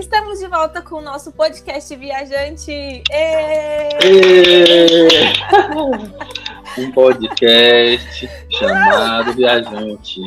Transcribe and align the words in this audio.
Estamos 0.00 0.38
de 0.38 0.46
volta 0.46 0.80
com 0.80 0.94
o 0.94 1.00
nosso 1.02 1.30
podcast 1.30 1.94
Viajante. 1.94 2.72
Êêê! 3.10 3.98
um 6.80 6.90
podcast 6.90 8.30
chamado 8.50 9.34
Viajante. 9.34 10.22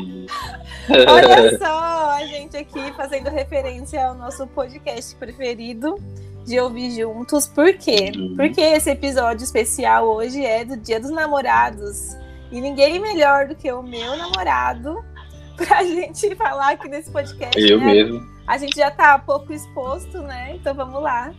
Olha 1.09 1.57
só, 1.57 2.11
a 2.11 2.23
gente 2.27 2.55
aqui 2.55 2.93
fazendo 2.95 3.31
referência 3.31 4.05
ao 4.05 4.13
nosso 4.13 4.45
podcast 4.45 5.15
preferido 5.15 5.95
de 6.45 6.59
ouvir 6.59 6.91
juntos. 6.91 7.47
Por 7.47 7.73
quê? 7.73 8.11
Uhum. 8.15 8.35
Porque 8.35 8.61
esse 8.61 8.91
episódio 8.91 9.43
especial 9.43 10.05
hoje 10.05 10.45
é 10.45 10.63
do 10.63 10.77
Dia 10.77 10.99
dos 10.99 11.09
Namorados. 11.09 12.15
E 12.51 12.61
ninguém 12.61 12.99
melhor 12.99 13.47
do 13.47 13.55
que 13.55 13.71
o 13.71 13.81
meu 13.81 14.15
namorado 14.15 15.03
pra 15.57 15.81
gente 15.83 16.35
falar 16.35 16.73
aqui 16.73 16.87
nesse 16.87 17.09
podcast. 17.09 17.59
Eu 17.59 17.79
né? 17.79 17.85
mesmo. 17.85 18.32
A 18.47 18.57
gente 18.57 18.75
já 18.75 18.91
tá 18.91 19.17
pouco 19.19 19.53
exposto, 19.53 20.21
né? 20.21 20.55
Então 20.55 20.73
vamos 20.73 21.01
lá. 21.01 21.33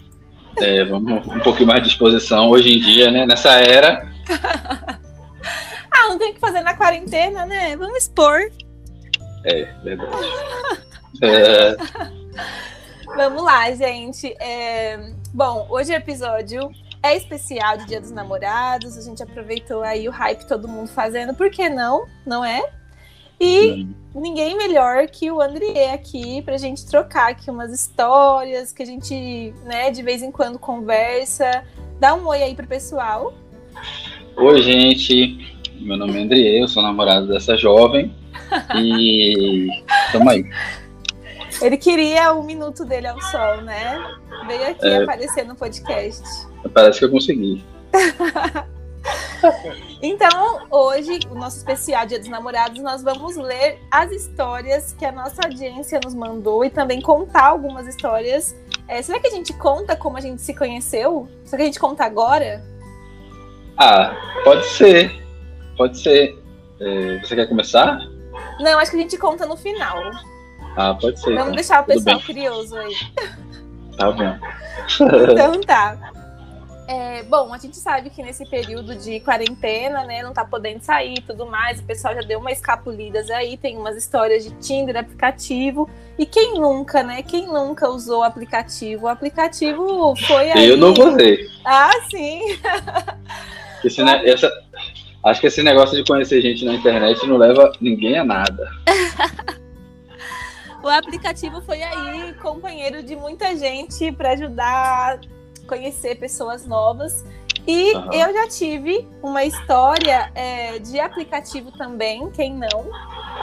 É, 0.58 0.84
vamos 0.84 1.26
um 1.26 1.40
pouquinho 1.40 1.68
mais 1.68 1.82
de 1.82 1.88
disposição 1.88 2.48
hoje 2.48 2.76
em 2.76 2.80
dia, 2.80 3.10
né? 3.10 3.26
Nessa 3.26 3.52
era. 3.60 4.08
Ah, 5.90 6.08
não 6.08 6.18
tem 6.18 6.32
o 6.32 6.34
que 6.34 6.40
fazer 6.40 6.60
na 6.60 6.74
quarentena, 6.74 7.46
né? 7.46 7.76
Vamos 7.76 7.98
expor. 7.98 8.50
É, 9.44 9.64
verdade. 9.82 10.10
É, 11.22 11.76
Vamos 13.14 13.44
lá, 13.44 13.70
gente. 13.70 14.34
É, 14.40 14.98
Bom, 15.34 15.66
hoje 15.68 15.92
o 15.92 15.96
episódio 15.96 16.70
é 17.02 17.16
especial 17.16 17.76
de 17.76 17.86
Dia 17.86 18.00
dos 18.00 18.12
Namorados. 18.12 18.96
A 18.96 19.00
gente 19.00 19.20
aproveitou 19.20 19.82
aí 19.82 20.08
o 20.08 20.12
hype 20.12 20.46
todo 20.46 20.68
mundo 20.68 20.86
fazendo, 20.86 21.34
por 21.34 21.50
que 21.50 21.68
não? 21.68 22.06
Não 22.24 22.44
é? 22.44 22.62
E 23.40 23.88
ninguém 24.14 24.56
melhor 24.56 25.06
que 25.08 25.30
o 25.30 25.40
André 25.40 25.92
aqui 25.92 26.40
pra 26.42 26.56
gente 26.56 26.86
trocar 26.86 27.30
aqui 27.30 27.50
umas 27.50 27.72
histórias 27.72 28.72
que 28.72 28.82
a 28.82 28.86
gente, 28.86 29.52
né, 29.64 29.90
de 29.90 30.02
vez 30.02 30.22
em 30.22 30.30
quando 30.30 30.58
conversa. 30.58 31.64
Dá 31.98 32.14
um 32.14 32.26
oi 32.26 32.42
aí 32.42 32.54
pro 32.54 32.66
pessoal. 32.66 33.32
Oi, 34.36 34.62
gente. 34.62 35.54
Meu 35.80 35.96
nome 35.96 36.18
é 36.18 36.22
André, 36.22 36.62
eu 36.62 36.68
sou 36.68 36.82
namorado 36.82 37.26
dessa 37.28 37.56
jovem. 37.56 38.14
E 38.76 39.66
tamo 40.12 40.30
aí. 40.30 40.44
Ele 41.62 41.76
queria 41.76 42.32
o 42.32 42.42
minuto 42.42 42.84
dele 42.84 43.06
ao 43.06 43.20
sol, 43.22 43.62
né? 43.62 44.02
Veio 44.46 44.70
aqui 44.70 44.86
É. 44.86 45.02
aparecer 45.02 45.44
no 45.46 45.54
podcast. 45.54 46.22
Parece 46.72 46.98
que 46.98 47.04
eu 47.04 47.10
consegui. 47.10 47.64
Então, 50.02 50.66
hoje, 50.70 51.20
o 51.30 51.34
nosso 51.34 51.56
especial 51.56 52.04
Dia 52.04 52.18
dos 52.18 52.28
Namorados, 52.28 52.78
nós 52.82 53.02
vamos 53.02 53.36
ler 53.36 53.78
as 53.90 54.12
histórias 54.12 54.94
que 54.98 55.04
a 55.04 55.10
nossa 55.10 55.40
audiência 55.42 55.98
nos 56.04 56.14
mandou 56.14 56.62
e 56.62 56.68
também 56.68 57.00
contar 57.00 57.46
algumas 57.46 57.86
histórias. 57.86 58.54
É, 58.86 59.00
será 59.00 59.18
que 59.18 59.28
a 59.28 59.30
gente 59.30 59.54
conta 59.54 59.96
como 59.96 60.18
a 60.18 60.20
gente 60.20 60.42
se 60.42 60.54
conheceu? 60.54 61.26
Será 61.44 61.56
que 61.56 61.62
a 61.62 61.66
gente 61.66 61.80
conta 61.80 62.04
agora? 62.04 62.62
Ah, 63.78 64.14
pode 64.44 64.66
ser. 64.66 65.10
Pode 65.76 65.98
ser. 65.98 66.38
É, 66.80 67.18
você 67.20 67.34
quer 67.34 67.48
começar? 67.48 67.98
Não, 68.60 68.78
acho 68.78 68.90
que 68.90 68.96
a 68.98 69.00
gente 69.00 69.16
conta 69.16 69.46
no 69.46 69.56
final. 69.56 69.96
Ah, 70.76 70.94
pode 70.94 71.18
ser. 71.18 71.30
Vamos 71.30 71.42
então. 71.44 71.54
deixar 71.54 71.82
o 71.82 71.86
pessoal 71.86 72.20
curioso 72.20 72.76
aí. 72.76 72.94
Tá 73.96 74.10
bom. 74.10 74.38
Então 75.32 75.60
tá. 75.60 76.13
É, 76.86 77.22
bom, 77.22 77.52
a 77.54 77.56
gente 77.58 77.76
sabe 77.78 78.10
que 78.10 78.22
nesse 78.22 78.44
período 78.44 78.94
de 78.94 79.18
quarentena, 79.20 80.04
né, 80.04 80.22
não 80.22 80.34
tá 80.34 80.44
podendo 80.44 80.82
sair 80.82 81.14
e 81.18 81.22
tudo 81.22 81.46
mais, 81.46 81.80
o 81.80 81.84
pessoal 81.84 82.14
já 82.14 82.20
deu 82.20 82.38
uma 82.38 82.52
escapulidas 82.52 83.30
aí, 83.30 83.56
tem 83.56 83.78
umas 83.78 83.96
histórias 83.96 84.44
de 84.44 84.50
Tinder, 84.58 84.96
aplicativo. 84.98 85.88
E 86.18 86.26
quem 86.26 86.54
nunca, 86.60 87.02
né? 87.02 87.22
Quem 87.22 87.46
nunca 87.46 87.88
usou 87.88 88.20
o 88.20 88.22
aplicativo? 88.22 89.06
O 89.06 89.08
aplicativo 89.08 90.14
foi 90.26 90.50
aí. 90.52 90.68
Eu 90.68 90.76
não 90.76 90.92
usei. 90.92 91.38
Ah, 91.64 91.90
sim. 92.10 92.40
Esse 93.82 94.02
ne- 94.04 94.28
essa- 94.28 94.52
acho 95.24 95.40
que 95.40 95.46
esse 95.46 95.62
negócio 95.62 95.96
de 95.96 96.04
conhecer 96.06 96.40
gente 96.42 96.64
na 96.66 96.74
internet 96.74 97.26
não 97.26 97.36
leva 97.38 97.72
ninguém 97.80 98.18
a 98.18 98.24
nada. 98.24 98.70
O 100.82 100.88
aplicativo 100.90 101.62
foi 101.62 101.82
aí 101.82 102.34
companheiro 102.42 103.02
de 103.02 103.16
muita 103.16 103.56
gente 103.56 104.12
para 104.12 104.32
ajudar 104.32 105.18
conhecer 105.64 106.16
pessoas 106.16 106.66
novas. 106.66 107.24
E 107.66 107.94
Aham. 107.94 108.12
eu 108.12 108.34
já 108.34 108.48
tive 108.48 109.08
uma 109.22 109.42
história 109.44 110.30
é, 110.34 110.78
de 110.78 111.00
aplicativo 111.00 111.72
também, 111.72 112.30
quem 112.30 112.54
não? 112.54 112.90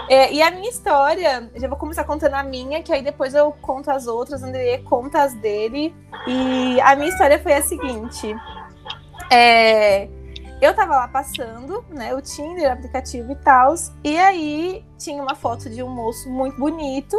É, 0.07 0.31
e 0.31 0.41
a 0.41 0.51
minha 0.51 0.69
história, 0.69 1.49
já 1.55 1.67
vou 1.67 1.77
começar 1.77 2.03
contando 2.03 2.35
a 2.35 2.43
minha, 2.43 2.83
que 2.83 2.93
aí 2.93 3.01
depois 3.01 3.33
eu 3.33 3.51
conto 3.61 3.89
as 3.89 4.05
outras, 4.05 4.43
André 4.43 4.77
conta 4.79 5.23
as 5.23 5.33
dele. 5.33 5.93
E 6.27 6.79
a 6.81 6.95
minha 6.95 7.09
história 7.09 7.39
foi 7.39 7.53
a 7.53 7.61
seguinte: 7.61 8.35
é, 9.31 10.07
eu 10.61 10.75
tava 10.75 10.95
lá 10.95 11.07
passando, 11.07 11.83
né, 11.89 12.13
o 12.13 12.21
Tinder, 12.21 12.69
o 12.69 12.73
aplicativo 12.73 13.31
e 13.31 13.35
tal, 13.37 13.73
e 14.03 14.19
aí 14.19 14.85
tinha 14.99 15.21
uma 15.21 15.33
foto 15.33 15.67
de 15.67 15.81
um 15.81 15.89
moço 15.89 16.29
muito 16.29 16.59
bonito 16.59 17.17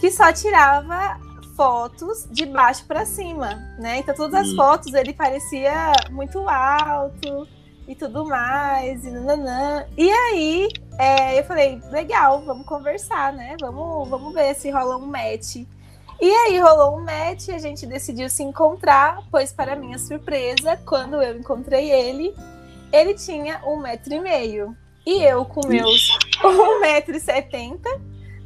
que 0.00 0.10
só 0.10 0.32
tirava 0.32 1.20
fotos 1.58 2.24
de 2.30 2.46
baixo 2.46 2.86
para 2.86 3.04
cima, 3.04 3.56
né? 3.80 3.98
Então 3.98 4.14
todas 4.14 4.42
as 4.42 4.48
Hum. 4.52 4.54
fotos 4.56 4.94
ele 4.94 5.12
parecia 5.12 5.92
muito 6.08 6.48
alto 6.48 7.48
e 7.88 7.96
tudo 7.96 8.24
mais, 8.24 9.04
e 9.04 9.10
nananã. 9.10 9.84
E 9.96 10.08
aí 10.08 10.68
é, 10.96 11.36
eu 11.36 11.42
falei, 11.42 11.82
legal, 11.90 12.42
vamos 12.42 12.64
conversar, 12.64 13.32
né? 13.32 13.56
Vamos, 13.60 14.08
vamos 14.08 14.32
ver 14.32 14.54
se 14.54 14.70
rola 14.70 14.96
um 14.96 15.06
match. 15.06 15.56
E 16.20 16.30
aí 16.30 16.60
rolou 16.60 16.96
um 16.96 17.04
match, 17.04 17.48
a 17.48 17.58
gente 17.58 17.86
decidiu 17.86 18.30
se 18.30 18.44
encontrar, 18.44 19.18
pois 19.28 19.52
para 19.52 19.74
minha 19.74 19.98
surpresa, 19.98 20.76
quando 20.86 21.20
eu 21.20 21.38
encontrei 21.38 21.90
ele, 21.90 22.34
ele 22.92 23.14
tinha 23.14 23.60
um 23.66 23.76
metro 23.78 24.14
e 24.14 24.20
meio. 24.20 24.76
E 25.04 25.24
eu 25.24 25.44
com 25.44 25.66
meus 25.66 26.08
1,70m, 26.40 27.80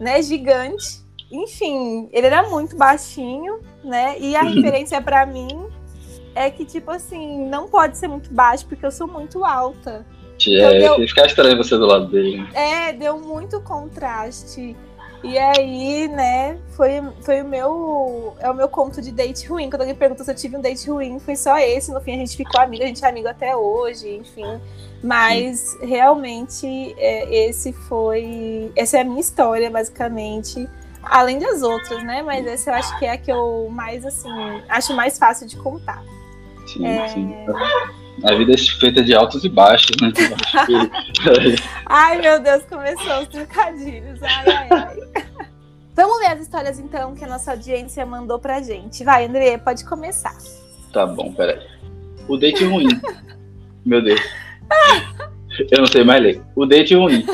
né, 0.00 0.22
gigante. 0.22 1.02
Enfim, 1.32 2.10
ele 2.12 2.26
era 2.26 2.48
muito 2.48 2.76
baixinho, 2.76 3.60
né? 3.82 4.16
E 4.18 4.36
a 4.36 4.42
referência 4.44 5.00
para 5.00 5.24
mim 5.24 5.66
é 6.34 6.50
que, 6.50 6.64
tipo 6.64 6.90
assim, 6.90 7.46
não 7.48 7.66
pode 7.68 7.96
ser 7.96 8.06
muito 8.06 8.32
baixo, 8.32 8.66
porque 8.66 8.84
eu 8.84 8.90
sou 8.90 9.08
muito 9.08 9.44
alta. 9.44 10.06
É, 10.46 10.68
Entendeu? 10.68 11.00
ia 11.00 11.08
ficar 11.08 11.26
estranho 11.26 11.56
você 11.56 11.76
do 11.76 11.86
lado 11.86 12.06
dele. 12.08 12.46
É, 12.52 12.92
deu 12.92 13.18
muito 13.18 13.60
contraste. 13.60 14.76
E 15.22 15.38
aí, 15.38 16.08
né, 16.08 16.58
foi, 16.70 17.00
foi 17.20 17.42
o 17.42 17.44
meu. 17.44 18.34
É 18.40 18.50
o 18.50 18.54
meu 18.54 18.68
conto 18.68 19.00
de 19.00 19.12
date 19.12 19.46
ruim. 19.46 19.70
Quando 19.70 19.82
alguém 19.82 19.94
pergunta 19.94 20.24
se 20.24 20.30
eu 20.30 20.34
tive 20.34 20.56
um 20.56 20.60
date 20.60 20.90
ruim, 20.90 21.20
foi 21.20 21.36
só 21.36 21.58
esse. 21.58 21.92
No 21.92 22.00
fim, 22.00 22.14
a 22.14 22.16
gente 22.16 22.36
ficou 22.36 22.60
amigo, 22.60 22.82
a 22.82 22.86
gente 22.86 23.04
é 23.04 23.08
amigo 23.08 23.28
até 23.28 23.54
hoje, 23.54 24.16
enfim. 24.16 24.60
Mas 25.00 25.78
realmente 25.80 26.66
é, 26.98 27.48
esse 27.48 27.72
foi. 27.72 28.72
Essa 28.74 28.98
é 28.98 29.00
a 29.02 29.04
minha 29.04 29.20
história, 29.20 29.70
basicamente. 29.70 30.68
Além 31.02 31.38
das 31.38 31.62
outras, 31.62 32.02
né? 32.04 32.22
Mas 32.22 32.46
essa 32.46 32.70
eu 32.70 32.74
acho 32.74 32.98
que 32.98 33.04
é 33.04 33.12
a 33.12 33.16
que 33.18 33.30
eu 33.30 33.68
mais, 33.70 34.04
assim, 34.06 34.28
acho 34.68 34.94
mais 34.94 35.18
fácil 35.18 35.46
de 35.46 35.56
contar. 35.56 36.02
Sim, 36.66 36.86
É. 36.86 37.08
sim. 37.08 37.34
A 38.24 38.34
vida 38.34 38.52
é 38.52 38.58
feita 38.58 39.02
de 39.02 39.14
altos 39.14 39.42
e 39.44 39.48
baixos, 39.48 39.96
né? 40.00 40.12
Que- 40.12 41.62
Ai, 41.86 42.18
meu 42.20 42.40
Deus, 42.40 42.62
começou 42.64 43.22
os 43.22 43.28
trocadilhos. 43.28 44.22
Ai, 44.22 44.44
ai, 44.46 44.68
ai. 44.70 44.96
Vamos 45.94 46.18
ler 46.20 46.28
as 46.28 46.40
histórias, 46.40 46.78
então, 46.78 47.14
que 47.14 47.24
a 47.24 47.28
nossa 47.28 47.50
audiência 47.52 48.04
mandou 48.06 48.38
pra 48.38 48.62
gente. 48.62 49.02
Vai, 49.04 49.26
André, 49.26 49.58
pode 49.58 49.84
começar. 49.84 50.34
Tá 50.92 51.06
bom, 51.06 51.32
peraí. 51.32 51.60
O 52.28 52.36
date 52.36 52.64
ruim. 52.64 52.86
Meu 53.84 54.02
Deus. 54.02 54.20
Eu 55.70 55.78
não 55.80 55.86
sei 55.86 56.04
mais 56.04 56.22
ler. 56.22 56.40
O 56.54 56.64
date 56.64 56.94
ruim 56.94 57.24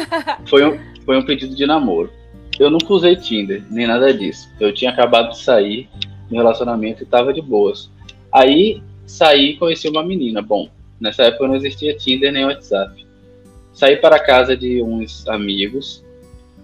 foi 0.48 0.64
um, 0.64 0.78
foi 1.04 1.16
um 1.18 1.24
pedido 1.24 1.54
de 1.54 1.66
namoro. 1.66 2.10
Eu 2.58 2.70
nunca 2.70 2.92
usei 2.92 3.16
Tinder, 3.16 3.62
nem 3.70 3.86
nada 3.86 4.12
disso. 4.12 4.48
Eu 4.60 4.72
tinha 4.72 4.90
acabado 4.90 5.30
de 5.30 5.38
sair 5.38 5.88
do 6.28 6.36
relacionamento 6.36 7.02
e 7.02 7.06
tava 7.06 7.32
de 7.32 7.40
boas. 7.40 7.90
Aí 8.32 8.82
saí 9.06 9.50
e 9.50 9.56
conheci 9.56 9.88
uma 9.88 10.04
menina. 10.04 10.42
Bom, 10.42 10.68
nessa 11.00 11.24
época 11.24 11.48
não 11.48 11.56
existia 11.56 11.96
Tinder 11.96 12.32
nem 12.32 12.44
WhatsApp. 12.44 13.06
Saí 13.72 13.96
para 13.96 14.16
a 14.16 14.24
casa 14.24 14.56
de 14.56 14.82
uns 14.82 15.26
amigos, 15.28 16.04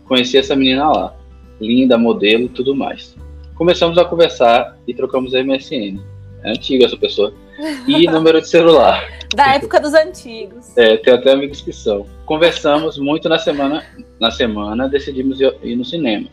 conheci 0.07 0.37
essa 0.37 0.57
menina 0.57 0.91
lá. 0.91 1.17
Linda, 1.61 1.97
modelo, 1.97 2.49
tudo 2.49 2.75
mais. 2.75 3.17
Começamos 3.55 3.97
a 3.99 4.05
conversar 4.05 4.77
e 4.87 4.93
trocamos 4.93 5.33
MSN. 5.33 6.01
É 6.43 6.51
antiga 6.51 6.87
essa 6.87 6.97
pessoa. 6.97 7.33
E 7.87 8.07
número 8.07 8.41
de 8.41 8.49
celular. 8.49 9.03
Da 9.35 9.55
época 9.55 9.81
dos 9.81 9.95
antigos. 9.95 10.77
É, 10.77 10.97
tem 10.97 11.15
até 11.15 11.33
amigos 11.33 11.61
que 11.61 11.73
são. 11.73 12.07
Conversamos 12.27 12.99
muito 12.99 13.29
na 13.29 13.39
semana. 13.39 13.85
Na 14.21 14.31
semana, 14.31 14.89
decidimos 14.89 15.41
ir 15.41 15.77
no 15.77 15.85
cinema. 15.85 16.29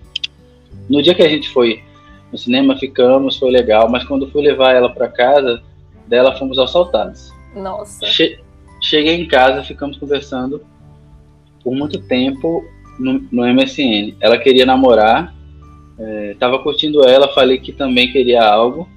No 0.89 1.01
dia 1.01 1.13
que 1.15 1.23
a 1.23 1.29
gente 1.29 1.49
foi 1.49 1.83
no 2.31 2.37
cinema, 2.37 2.77
ficamos, 2.77 3.37
foi 3.37 3.51
legal, 3.51 3.89
mas 3.89 4.03
quando 4.03 4.29
fui 4.29 4.41
levar 4.41 4.73
ela 4.73 4.89
para 4.89 5.07
casa 5.07 5.61
dela, 6.07 6.35
fomos 6.37 6.57
assaltados. 6.57 7.31
Nossa. 7.55 8.05
Che- 8.05 8.39
cheguei 8.81 9.15
em 9.15 9.27
casa, 9.27 9.63
ficamos 9.63 9.97
conversando 9.97 10.61
por 11.63 11.73
muito 11.75 11.99
tempo 12.07 12.63
no, 12.99 13.23
no 13.31 13.45
MSN. 13.53 14.15
Ela 14.19 14.37
queria 14.37 14.65
namorar 14.65 15.33
É, 15.99 16.35
tava 16.39 16.57
curtindo 16.57 17.07
ela, 17.07 17.27
falei 17.27 17.59
que 17.59 17.71
também 17.71 18.11
queria 18.11 18.43
algo 18.43 18.89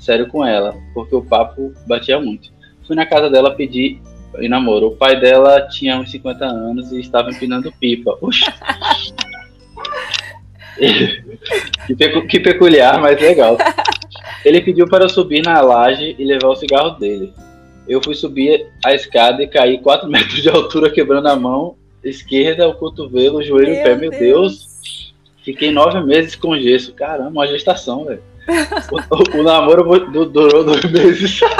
sério 0.00 0.26
com 0.28 0.44
ela, 0.44 0.74
porque 0.94 1.14
o 1.14 1.22
papo 1.22 1.72
batia 1.86 2.18
muito. 2.18 2.50
Fui 2.86 2.96
na 2.96 3.06
casa 3.06 3.30
dela 3.30 3.54
pedir 3.54 4.00
em 4.38 4.48
namoro. 4.48 4.88
O 4.88 4.96
pai 4.96 5.20
dela 5.20 5.68
tinha 5.68 5.98
uns 5.98 6.10
50 6.10 6.44
anos 6.44 6.90
e 6.92 7.00
estava 7.00 7.30
empinando 7.30 7.72
pipa. 7.72 8.18
que, 11.86 11.94
pecu 11.94 12.26
que 12.26 12.40
peculiar, 12.40 13.00
mas 13.00 13.20
legal. 13.20 13.56
Ele 14.44 14.60
pediu 14.60 14.88
para 14.88 15.08
subir 15.08 15.42
na 15.44 15.60
laje 15.60 16.16
e 16.18 16.24
levar 16.24 16.48
o 16.48 16.56
cigarro 16.56 16.90
dele. 16.98 17.32
Eu 17.86 18.02
fui 18.02 18.14
subir 18.14 18.66
a 18.84 18.94
escada 18.94 19.42
e 19.42 19.48
caí 19.48 19.78
4 19.78 20.08
metros 20.10 20.42
de 20.42 20.48
altura, 20.48 20.90
quebrando 20.90 21.28
a 21.28 21.36
mão 21.36 21.76
esquerda, 22.02 22.68
o 22.68 22.74
cotovelo, 22.74 23.38
o 23.38 23.42
joelho, 23.42 23.72
meu 23.72 23.80
o 23.80 23.84
pé. 23.84 23.94
Meu 23.94 24.10
Deus. 24.10 24.20
Deus. 24.20 25.14
Fiquei 25.42 25.70
nove 25.70 26.00
meses 26.00 26.34
com 26.34 26.58
gesso. 26.58 26.92
Caramba, 26.92 27.30
uma 27.30 27.46
gestação, 27.46 28.04
velho. 28.04 28.22
O, 28.90 28.96
o, 28.96 29.40
o, 29.40 29.42
namoro 29.42 30.10
durou 30.10 30.64
dois 30.64 30.84
meses. 30.90 31.40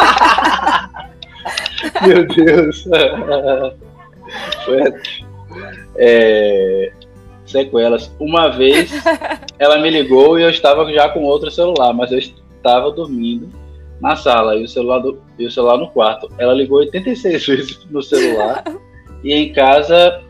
Meu 2.07 2.27
Deus. 2.27 2.85
Foi, 4.65 4.83
é, 5.97 6.93
sequelas. 7.47 8.15
Uma 8.19 8.49
vez 8.49 8.91
ela 9.59 9.79
me 9.79 9.91
ligou 9.91 10.39
e 10.39 10.43
eu 10.43 10.51
estava 10.51 10.91
já 10.93 11.09
com 11.09 11.23
outro 11.25 11.51
celular, 11.51 11.93
mas 11.93 12.13
eu 12.13 12.19
estava 12.19 12.91
dormindo 12.91 13.49
na 14.01 14.17
sala 14.17 14.57
e 14.57 14.65
o 14.65 14.69
celular, 14.69 15.01
do, 15.01 15.21
e 15.39 15.47
o 15.47 15.51
celular 15.51 15.77
no 15.77 15.91
quarto. 15.91 16.31
Ela 16.39 16.55
ligou 16.55 16.79
86 16.79 17.47
vezes 17.47 17.87
no 17.91 18.03
celular 18.03 18.65
e 19.23 19.33
em 19.33 19.53
casa, 19.53 20.23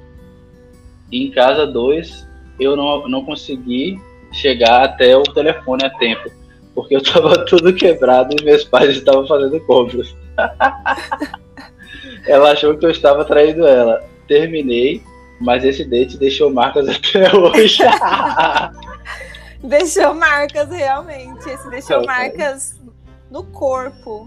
em 1.12 1.30
casa 1.30 1.66
dois, 1.66 2.26
eu 2.58 2.76
não, 2.76 3.08
não 3.08 3.24
consegui 3.24 4.00
chegar 4.32 4.84
até 4.84 5.16
o 5.16 5.22
telefone 5.22 5.84
a 5.84 5.90
tempo, 5.90 6.30
porque 6.80 6.96
eu 6.96 7.00
estava 7.00 7.44
tudo 7.46 7.72
quebrado 7.74 8.34
e 8.38 8.44
meus 8.44 8.64
pais 8.64 8.96
estavam 8.96 9.26
fazendo 9.26 9.60
compras. 9.60 10.14
ela 12.26 12.52
achou 12.52 12.76
que 12.76 12.86
eu 12.86 12.90
estava 12.90 13.24
traindo 13.24 13.66
ela. 13.66 14.02
Terminei, 14.26 15.02
mas 15.40 15.64
esse 15.64 15.84
date 15.84 16.16
deixou 16.16 16.50
marcas 16.50 16.88
até 16.90 17.34
hoje. 17.34 17.82
deixou 19.62 20.14
marcas, 20.14 20.68
realmente. 20.70 21.48
Esse 21.48 21.68
deixou 21.68 22.04
marcas 22.04 22.80
no 23.30 23.44
corpo. 23.44 24.24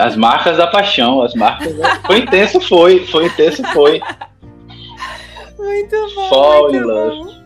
As 0.00 0.16
marcas 0.16 0.56
da 0.56 0.66
paixão, 0.66 1.22
as 1.22 1.34
marcas. 1.34 1.76
Da... 1.76 1.96
Foi 2.06 2.18
intenso, 2.18 2.60
foi. 2.60 3.06
Foi 3.06 3.26
intenso, 3.26 3.62
foi. 3.72 4.00
Muito 5.58 6.14
bom. 6.14 6.28
Fall 6.28 6.62
muito 6.70 6.76
in 6.76 6.82
love. 6.82 7.44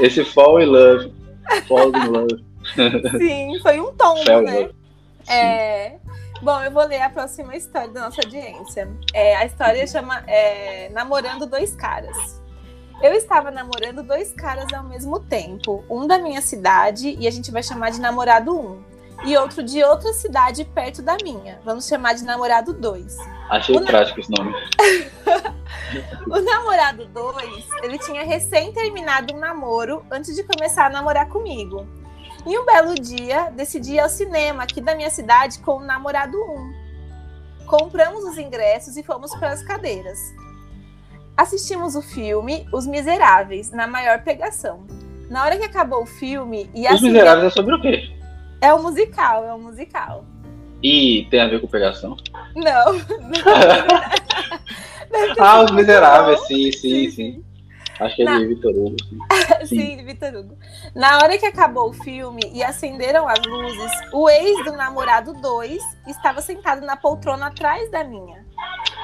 Esse 0.00 0.24
fall 0.24 0.60
in 0.60 0.66
love. 0.66 1.10
Fall 1.68 1.88
in 1.88 2.06
love. 2.10 2.44
Sim, 3.18 3.58
foi 3.62 3.80
um 3.80 3.92
tombo, 3.94 4.40
né? 4.42 4.70
É, 5.28 5.96
bom, 6.42 6.60
eu 6.62 6.70
vou 6.70 6.86
ler 6.86 7.02
a 7.02 7.10
próxima 7.10 7.56
história 7.56 7.88
da 7.88 8.02
nossa 8.02 8.20
audiência. 8.22 8.88
É, 9.12 9.36
a 9.36 9.44
história 9.44 9.86
chama 9.86 10.22
é, 10.26 10.88
Namorando 10.90 11.46
Dois 11.46 11.74
Caras. 11.74 12.40
Eu 13.02 13.12
estava 13.12 13.50
namorando 13.50 14.02
dois 14.02 14.32
caras 14.32 14.72
ao 14.72 14.82
mesmo 14.82 15.20
tempo, 15.20 15.84
um 15.88 16.06
da 16.06 16.18
minha 16.18 16.40
cidade, 16.40 17.14
e 17.18 17.26
a 17.26 17.30
gente 17.30 17.50
vai 17.50 17.62
chamar 17.62 17.90
de 17.90 18.00
namorado 18.00 18.58
1, 18.58 18.58
um, 18.58 18.82
e 19.24 19.36
outro 19.36 19.62
de 19.62 19.82
outra 19.82 20.12
cidade 20.12 20.64
perto 20.64 21.02
da 21.02 21.16
minha. 21.22 21.60
Vamos 21.64 21.86
chamar 21.86 22.14
de 22.14 22.24
namorado 22.24 22.72
2. 22.72 23.16
Achei 23.50 23.76
o 23.76 23.84
prático 23.84 24.20
esse 24.20 24.30
nome. 24.30 24.54
o 26.26 26.40
namorado 26.40 27.06
2, 27.06 27.68
ele 27.82 27.98
tinha 27.98 28.24
recém 28.24 28.72
terminado 28.72 29.34
um 29.34 29.38
namoro 29.38 30.04
antes 30.10 30.34
de 30.34 30.42
começar 30.42 30.86
a 30.86 30.90
namorar 30.90 31.28
comigo. 31.28 31.86
E 32.46 32.58
um 32.58 32.64
belo 32.64 32.94
dia, 32.94 33.50
decidi 33.50 33.94
ir 33.94 34.00
ao 34.00 34.08
cinema 34.08 34.62
aqui 34.62 34.80
da 34.80 34.94
minha 34.94 35.10
cidade 35.10 35.58
com 35.60 35.78
o 35.78 35.84
namorado 35.84 36.38
1. 36.38 36.86
Compramos 37.66 38.24
os 38.24 38.38
ingressos 38.38 38.96
e 38.96 39.02
fomos 39.02 39.34
para 39.34 39.50
as 39.50 39.62
cadeiras. 39.62 40.18
Assistimos 41.36 41.96
o 41.96 42.02
filme 42.02 42.66
Os 42.72 42.86
Miseráveis, 42.86 43.70
na 43.70 43.86
maior 43.86 44.22
pegação. 44.22 44.86
Na 45.28 45.44
hora 45.44 45.58
que 45.58 45.64
acabou 45.64 46.02
o 46.02 46.06
filme. 46.06 46.70
E 46.72 46.86
Os 46.88 47.02
Miseráveis 47.02 47.46
é 47.46 47.50
sobre 47.50 47.74
o 47.74 47.80
quê? 47.80 48.15
É 48.60 48.72
um 48.74 48.82
musical, 48.82 49.44
é 49.44 49.54
um 49.54 49.60
musical. 49.60 50.24
E 50.82 51.26
tem 51.30 51.40
a 51.40 51.48
ver 51.48 51.60
com 51.60 51.66
pegação? 51.66 52.16
Não. 52.54 52.92
não 52.92 53.02
ah, 55.40 55.62
Os 55.62 55.70
Miseráveis, 55.70 56.40
sim, 56.46 56.70
sim, 56.72 57.10
sim. 57.10 57.44
Acho 57.98 58.16
que 58.16 58.22
é 58.22 58.38
de 58.38 58.46
Vitor 58.46 58.72
Hugo. 58.72 58.96
Sim, 59.64 59.66
sim 59.96 60.04
Vitor 60.04 60.34
Hugo. 60.34 60.58
Na 60.94 61.16
hora 61.16 61.38
que 61.38 61.46
acabou 61.46 61.88
o 61.88 61.92
filme 61.92 62.42
e 62.52 62.62
acenderam 62.62 63.26
as 63.26 63.40
luzes, 63.46 63.90
o 64.12 64.28
ex 64.28 64.64
do 64.64 64.72
namorado 64.72 65.32
2 65.32 65.82
estava 66.06 66.42
sentado 66.42 66.84
na 66.84 66.96
poltrona 66.96 67.46
atrás 67.46 67.90
da 67.90 68.04
minha. 68.04 68.44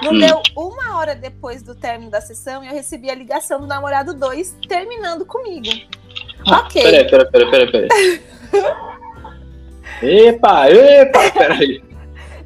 Não 0.02 0.12
hum. 0.12 0.18
deu 0.18 0.42
uma 0.54 0.98
hora 0.98 1.14
depois 1.14 1.62
do 1.62 1.74
término 1.74 2.10
da 2.10 2.20
sessão 2.20 2.62
e 2.62 2.68
eu 2.68 2.74
recebi 2.74 3.10
a 3.10 3.14
ligação 3.14 3.60
do 3.60 3.66
namorado 3.66 4.12
2 4.12 4.58
terminando 4.68 5.24
comigo. 5.24 5.68
Ah, 6.46 6.60
ok. 6.60 6.82
Peraí, 6.82 7.10
peraí, 7.10 7.30
peraí, 7.30 7.50
peraí. 7.50 7.88
peraí. 7.88 8.22
epa, 10.02 10.68
epa, 10.70 11.30
peraí. 11.36 11.82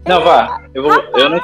Não, 0.06 0.22
vá. 0.22 0.62
Eu 0.74 0.82
vou. 0.82 0.92
Eu 0.92 1.30
não, 1.30 1.40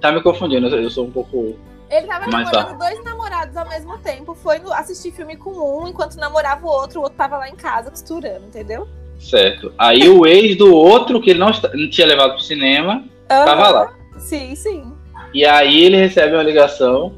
tá 0.00 0.12
me 0.12 0.22
confundindo, 0.22 0.68
eu 0.68 0.90
sou 0.90 1.06
um 1.06 1.10
pouco 1.10 1.56
ele 1.90 2.06
tava 2.06 2.26
Mas 2.30 2.50
namorando 2.50 2.78
tá. 2.78 2.84
dois 2.84 3.04
namorados 3.04 3.56
ao 3.56 3.68
mesmo 3.68 3.98
tempo. 3.98 4.34
Foi 4.34 4.58
no, 4.58 4.72
assistir 4.72 5.10
filme 5.10 5.36
com 5.36 5.50
um, 5.50 5.88
enquanto 5.88 6.16
namorava 6.16 6.66
o 6.66 6.68
outro, 6.68 7.00
o 7.00 7.02
outro 7.02 7.16
tava 7.16 7.38
lá 7.38 7.48
em 7.48 7.56
casa 7.56 7.90
costurando, 7.90 8.46
entendeu? 8.46 8.86
Certo. 9.18 9.72
Aí 9.78 10.08
o 10.08 10.26
ex 10.26 10.56
do 10.56 10.74
outro, 10.74 11.20
que 11.20 11.30
ele 11.30 11.38
não, 11.38 11.50
não 11.74 11.90
tinha 11.90 12.06
levado 12.06 12.32
pro 12.32 12.42
cinema, 12.42 12.96
uhum. 12.96 13.26
tava 13.26 13.68
lá. 13.70 13.94
Sim, 14.18 14.54
sim. 14.54 14.92
E 15.32 15.46
aí 15.46 15.84
ele 15.84 15.96
recebe 15.96 16.34
uma 16.34 16.42
ligação 16.42 17.14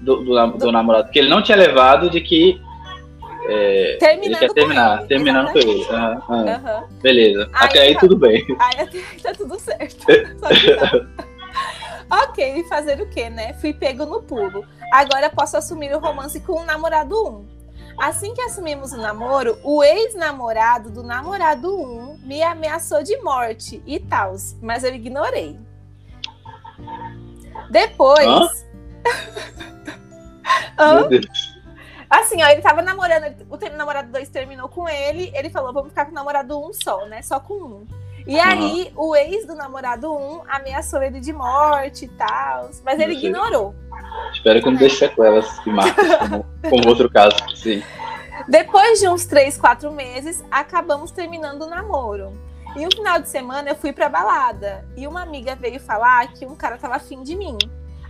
do, 0.00 0.16
do, 0.16 0.46
do, 0.46 0.58
do 0.58 0.72
namorado 0.72 1.10
que 1.10 1.18
ele 1.18 1.28
não 1.28 1.42
tinha 1.42 1.56
levado 1.56 2.10
de 2.10 2.20
que 2.20 2.60
é, 3.48 3.98
ele 4.24 4.36
quer 4.36 4.52
terminar, 4.52 5.06
terminando 5.06 5.52
com 5.52 5.58
ele. 5.58 5.84
Uhum. 5.84 6.88
Beleza. 7.00 7.50
Aí, 7.52 7.68
até 7.68 7.80
aí 7.80 7.94
tá, 7.94 8.00
tudo 8.00 8.16
bem. 8.16 8.44
Aí 8.58 8.80
até 8.80 8.98
aí 8.98 9.20
tá 9.22 9.32
tudo 9.32 9.58
certo. 9.58 10.06
Que 10.06 10.22
Ok, 12.10 12.64
fazer 12.64 13.00
o 13.00 13.08
quê, 13.08 13.30
né? 13.30 13.54
Fui 13.54 13.72
pego 13.72 14.04
no 14.04 14.22
pulo. 14.22 14.66
Agora 14.92 15.30
posso 15.30 15.56
assumir 15.56 15.94
o 15.94 15.98
romance 15.98 16.38
com 16.40 16.60
o 16.60 16.64
namorado 16.64 17.16
1. 17.26 17.52
Assim 17.98 18.34
que 18.34 18.42
assumimos 18.42 18.92
o 18.92 18.98
namoro, 18.98 19.58
o 19.62 19.82
ex-namorado 19.82 20.90
do 20.90 21.02
namorado 21.02 21.74
1 21.74 22.18
me 22.24 22.42
ameaçou 22.42 23.02
de 23.02 23.16
morte 23.22 23.82
e 23.86 23.98
tal, 23.98 24.34
mas 24.60 24.84
eu 24.84 24.94
ignorei. 24.94 25.58
Depois. 27.70 28.26
Hã? 30.78 31.08
Assim, 32.12 32.42
ó, 32.42 32.48
ele 32.48 32.60
tava 32.60 32.82
namorando, 32.82 33.34
o 33.48 33.76
namorado 33.76 34.12
2 34.12 34.28
terminou 34.28 34.68
com 34.68 34.86
ele, 34.86 35.32
ele 35.34 35.48
falou: 35.48 35.72
vamos 35.72 35.88
ficar 35.88 36.04
com 36.04 36.10
o 36.10 36.14
namorado 36.14 36.60
1 36.60 36.68
um 36.68 36.72
só, 36.74 37.06
né? 37.06 37.22
Só 37.22 37.40
com 37.40 37.54
um. 37.54 37.86
E 38.26 38.36
uhum. 38.36 38.42
aí, 38.42 38.92
o 38.94 39.16
ex 39.16 39.46
do 39.46 39.54
namorado 39.54 40.14
1 40.14 40.42
ameaçou 40.46 41.02
ele 41.02 41.20
de 41.20 41.32
morte 41.32 42.04
e 42.04 42.08
tal, 42.08 42.68
mas 42.84 43.00
ele 43.00 43.14
ignorou. 43.14 43.74
Espero 44.30 44.60
que 44.60 44.66
não 44.66 44.74
deixe 44.74 44.96
sequelas 44.96 45.58
de 45.64 45.70
marcas, 45.70 46.16
como, 46.18 46.46
como 46.68 46.88
outro 46.88 47.10
caso, 47.10 47.34
sim. 47.56 47.82
Depois 48.46 49.00
de 49.00 49.08
uns 49.08 49.24
3, 49.24 49.56
4 49.56 49.90
meses, 49.90 50.44
acabamos 50.50 51.10
terminando 51.12 51.62
o 51.62 51.66
namoro. 51.66 52.38
E 52.76 52.86
um 52.86 52.90
final 52.90 53.20
de 53.20 53.28
semana 53.30 53.70
eu 53.70 53.74
fui 53.74 53.92
pra 53.92 54.10
balada 54.10 54.86
e 54.98 55.06
uma 55.06 55.22
amiga 55.22 55.56
veio 55.56 55.80
falar 55.80 56.30
que 56.34 56.44
um 56.44 56.54
cara 56.54 56.76
tava 56.76 56.96
afim 56.96 57.22
de 57.22 57.34
mim. 57.34 57.56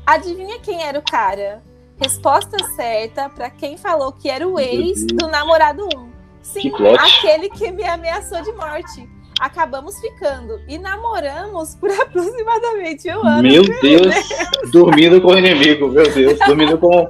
Adivinha 0.05 0.59
quem 0.59 0.83
era 0.83 0.99
o 0.99 1.03
cara? 1.03 1.63
Resposta 1.99 2.57
certa 2.75 3.29
para 3.29 3.51
quem 3.51 3.77
falou 3.77 4.13
que 4.13 4.29
era 4.29 4.47
o 4.47 4.59
ex 4.59 5.07
do 5.07 5.29
namorado 5.29 5.85
1. 5.97 6.13
Sim, 6.43 6.71
que 6.71 6.89
aquele 6.89 7.49
que 7.49 7.71
me 7.71 7.85
ameaçou 7.85 8.43
de 8.43 8.53
morte 8.53 9.09
acabamos 9.41 9.99
ficando 10.01 10.61
e 10.69 10.79
namoramos 10.79 11.75
por 11.77 11.91
aproximadamente 12.01 13.09
um 13.11 13.27
ano. 13.27 13.43
Meu 13.43 13.63
Deus, 13.63 13.81
Deus, 13.81 14.71
dormindo 14.71 15.21
com 15.21 15.29
o 15.29 15.39
inimigo, 15.39 15.89
meu 15.89 16.09
Deus, 16.13 16.39
dormindo 16.47 16.79
com 16.79 17.09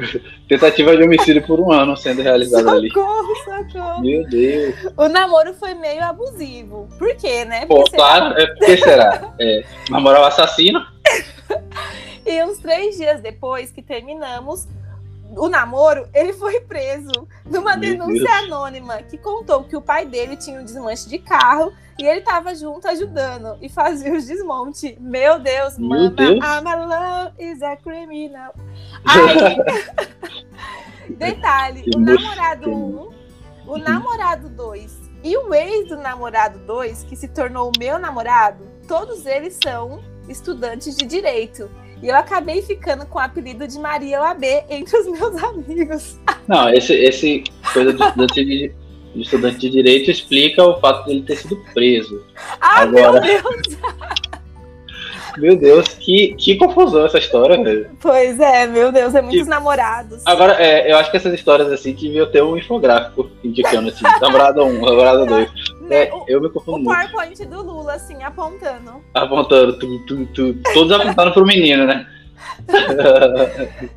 tentativa 0.48 0.96
de 0.96 1.02
homicídio 1.02 1.46
por 1.46 1.60
um 1.60 1.70
ano 1.70 1.96
sendo 1.96 2.22
realizada 2.22 2.62
socorro, 2.62 2.78
ali. 2.78 2.88
Socorro, 2.88 3.34
socorro. 3.44 4.00
Meu 4.00 4.26
Deus. 4.26 4.74
O 4.96 5.08
namoro 5.08 5.54
foi 5.54 5.74
meio 5.74 6.02
abusivo. 6.02 6.88
Por 6.98 7.14
quê, 7.16 7.44
né? 7.44 7.66
Pô, 7.66 7.84
claro, 7.84 8.34
é 8.38 8.46
porque 8.46 8.76
será? 8.78 9.32
É, 9.38 9.64
namorar 9.88 10.22
o 10.22 10.24
assassino? 10.24 10.80
e 12.30 12.44
uns 12.44 12.58
três 12.58 12.96
dias 12.96 13.20
depois 13.20 13.70
que 13.70 13.82
terminamos, 13.82 14.66
o 15.36 15.48
namoro, 15.48 16.08
ele 16.12 16.32
foi 16.32 16.60
preso 16.60 17.12
numa 17.44 17.76
Meu 17.76 17.80
denúncia 17.90 18.24
Deus. 18.24 18.44
anônima 18.44 19.02
que 19.02 19.16
contou 19.16 19.62
que 19.64 19.76
o 19.76 19.80
pai 19.82 20.04
dele 20.06 20.36
tinha 20.36 20.60
um 20.60 20.64
desmanche 20.64 21.08
de 21.08 21.18
carro 21.18 21.72
e 21.98 22.04
ele 22.04 22.18
estava 22.20 22.52
junto 22.54 22.88
ajudando 22.88 23.56
e 23.60 23.68
fazia 23.68 24.12
os 24.12 24.26
desmonte. 24.26 24.96
Meu 25.00 25.38
Deus, 25.38 25.78
Meu 25.78 26.10
Deus. 26.10 26.38
I'm 26.38 26.66
a 26.66 26.74
love 26.74 27.32
is 27.38 27.62
a 27.62 27.76
criminal. 27.76 28.52
Aí, 29.06 29.56
Detalhe, 31.16 31.84
o 31.94 31.98
namorado 31.98 32.64
que- 32.64 32.70
1, 32.70 33.10
o 33.66 33.78
namorado 33.78 34.48
2 34.48 34.98
e 35.22 35.36
o 35.36 35.52
ex 35.54 35.88
do 35.88 35.96
namorado 35.96 36.58
2, 36.60 37.04
que 37.04 37.14
se 37.14 37.28
tornou 37.28 37.68
o 37.68 37.78
meu 37.78 37.98
namorado, 37.98 38.64
todos 38.88 39.26
eles 39.26 39.58
são 39.62 40.00
estudantes 40.28 40.96
de 40.96 41.04
direito. 41.04 41.70
E 42.02 42.08
eu 42.08 42.16
acabei 42.16 42.62
ficando 42.62 43.04
com 43.06 43.18
o 43.18 43.22
apelido 43.22 43.66
de 43.68 43.78
Maria 43.78 44.20
OAB 44.22 44.42
entre 44.70 44.96
os 44.96 45.06
meus 45.06 45.36
amigos. 45.44 46.18
Não, 46.48 46.68
esse, 46.70 46.94
esse 46.94 47.44
coisa 47.72 47.92
de 47.92 48.02
estudante 48.02 48.44
de, 48.44 48.72
de 49.14 49.22
estudante 49.22 49.58
de 49.58 49.70
direito 49.70 50.10
explica 50.10 50.64
o 50.64 50.80
fato 50.80 51.06
dele 51.06 51.22
ter 51.22 51.36
sido 51.36 51.56
preso. 51.74 52.24
Ah, 52.60 52.82
Agora- 52.82 53.20
meu 53.20 53.42
Deus! 53.42 53.78
Meu 55.38 55.56
Deus, 55.56 55.86
que, 55.88 56.34
que 56.34 56.56
confusão 56.56 57.06
essa 57.06 57.18
história, 57.18 57.62
velho. 57.62 57.90
Pois 58.00 58.38
é, 58.40 58.66
meu 58.66 58.90
Deus, 58.90 59.14
é 59.14 59.22
muitos 59.22 59.44
Que- 59.44 59.48
namorados. 59.48 60.22
Agora, 60.26 60.54
é, 60.60 60.90
eu 60.90 60.96
acho 60.96 61.10
que 61.10 61.16
essas 61.16 61.32
histórias 61.32 61.70
assim 61.72 61.92
deviam 61.92 62.26
ter 62.30 62.42
um 62.42 62.56
infográfico 62.56 63.30
indicando 63.44 63.90
assim, 63.90 64.02
namorada 64.20 64.62
1, 64.64 64.80
namorada 64.84 65.24
2. 65.26 65.48
Né? 65.90 66.04
É, 66.04 66.14
O, 66.14 66.24
eu 66.28 66.40
me 66.40 66.48
confundo 66.48 66.78
o 66.78 66.80
muito. 66.80 67.10
PowerPoint 67.10 67.44
do 67.46 67.62
Lula, 67.62 67.94
assim, 67.94 68.22
apontando. 68.22 69.04
Apontando, 69.12 69.78
tu, 69.78 69.98
tu, 70.06 70.26
tu, 70.26 70.54
todos 70.72 70.92
apontando 70.92 71.32
pro 71.32 71.44
menino, 71.44 71.84
né? 71.84 72.06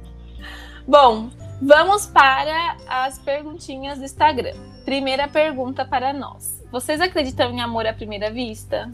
Bom, 0.88 1.30
vamos 1.62 2.08
para 2.08 2.76
as 2.88 3.20
perguntinhas 3.20 4.00
do 4.00 4.06
Instagram. 4.06 4.56
Primeira 4.84 5.28
pergunta 5.28 5.86
para 5.86 6.12
nós. 6.12 6.62
Vocês 6.72 7.00
acreditam 7.00 7.52
em 7.52 7.62
amor 7.62 7.86
à 7.86 7.94
primeira 7.94 8.32
vista? 8.32 8.92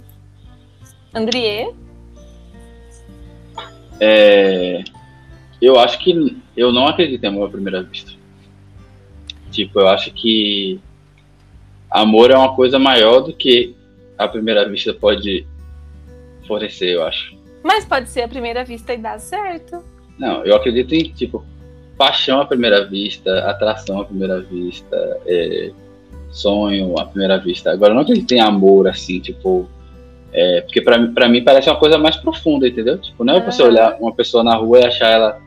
Andriê? 1.14 1.74
É, 4.02 4.84
eu 5.62 5.80
acho 5.80 5.98
que 6.00 6.38
eu 6.56 6.72
não 6.72 6.88
acredito 6.88 7.24
em 7.24 7.28
amor 7.28 7.48
à 7.48 7.52
primeira 7.52 7.82
vista. 7.82 8.12
Tipo, 9.50 9.80
eu 9.80 9.88
acho 9.88 10.12
que 10.12 10.80
amor 11.90 12.32
é 12.32 12.38
uma 12.38 12.56
coisa 12.56 12.78
maior 12.80 13.22
do 13.22 13.34
que 13.34 13.76
a 14.18 14.28
primeira 14.28 14.68
vista 14.68 14.94
pode 14.94 15.46
fornecer, 16.48 16.96
eu 16.96 17.04
acho. 17.04 17.38
Mas 17.64 17.86
pode 17.86 18.10
ser 18.10 18.22
a 18.24 18.28
primeira 18.28 18.64
vista 18.64 18.94
e 18.94 18.98
dar 18.98 19.20
certo. 19.20 19.84
Não, 20.18 20.44
eu 20.46 20.56
acredito 20.56 20.94
em, 20.94 21.04
tipo, 21.12 21.44
paixão 21.98 22.42
à 22.42 22.46
primeira 22.46 22.86
vista, 22.86 23.40
atração 23.50 24.02
à 24.02 24.06
primeira 24.06 24.42
vista, 24.42 24.96
é, 25.26 25.72
sonho 26.32 26.98
à 27.00 27.06
primeira 27.06 27.38
vista. 27.38 27.72
Agora, 27.72 27.94
não 27.94 28.02
acredito 28.02 28.32
em 28.34 28.40
amor, 28.42 28.88
assim, 28.88 29.20
tipo. 29.20 29.68
é, 30.34 30.62
porque 30.62 30.82
pra, 30.82 30.98
mim- 30.98 31.14
pra 31.14 31.28
mim 31.30 31.44
parece 31.44 31.70
uma 31.70 31.80
coisa 31.80 31.98
mais 31.98 32.16
profunda, 32.18 32.68
entendeu? 32.68 32.98
Tipo, 32.98 33.24
não 33.24 33.36
é 33.36 33.42
você 33.42 33.64
olhar 33.64 33.98
uma 34.00 34.14
pessoa 34.14 34.44
na 34.44 34.56
rua 34.56 34.80
e 34.80 34.86
achar 34.86 35.10
ela 35.10 35.40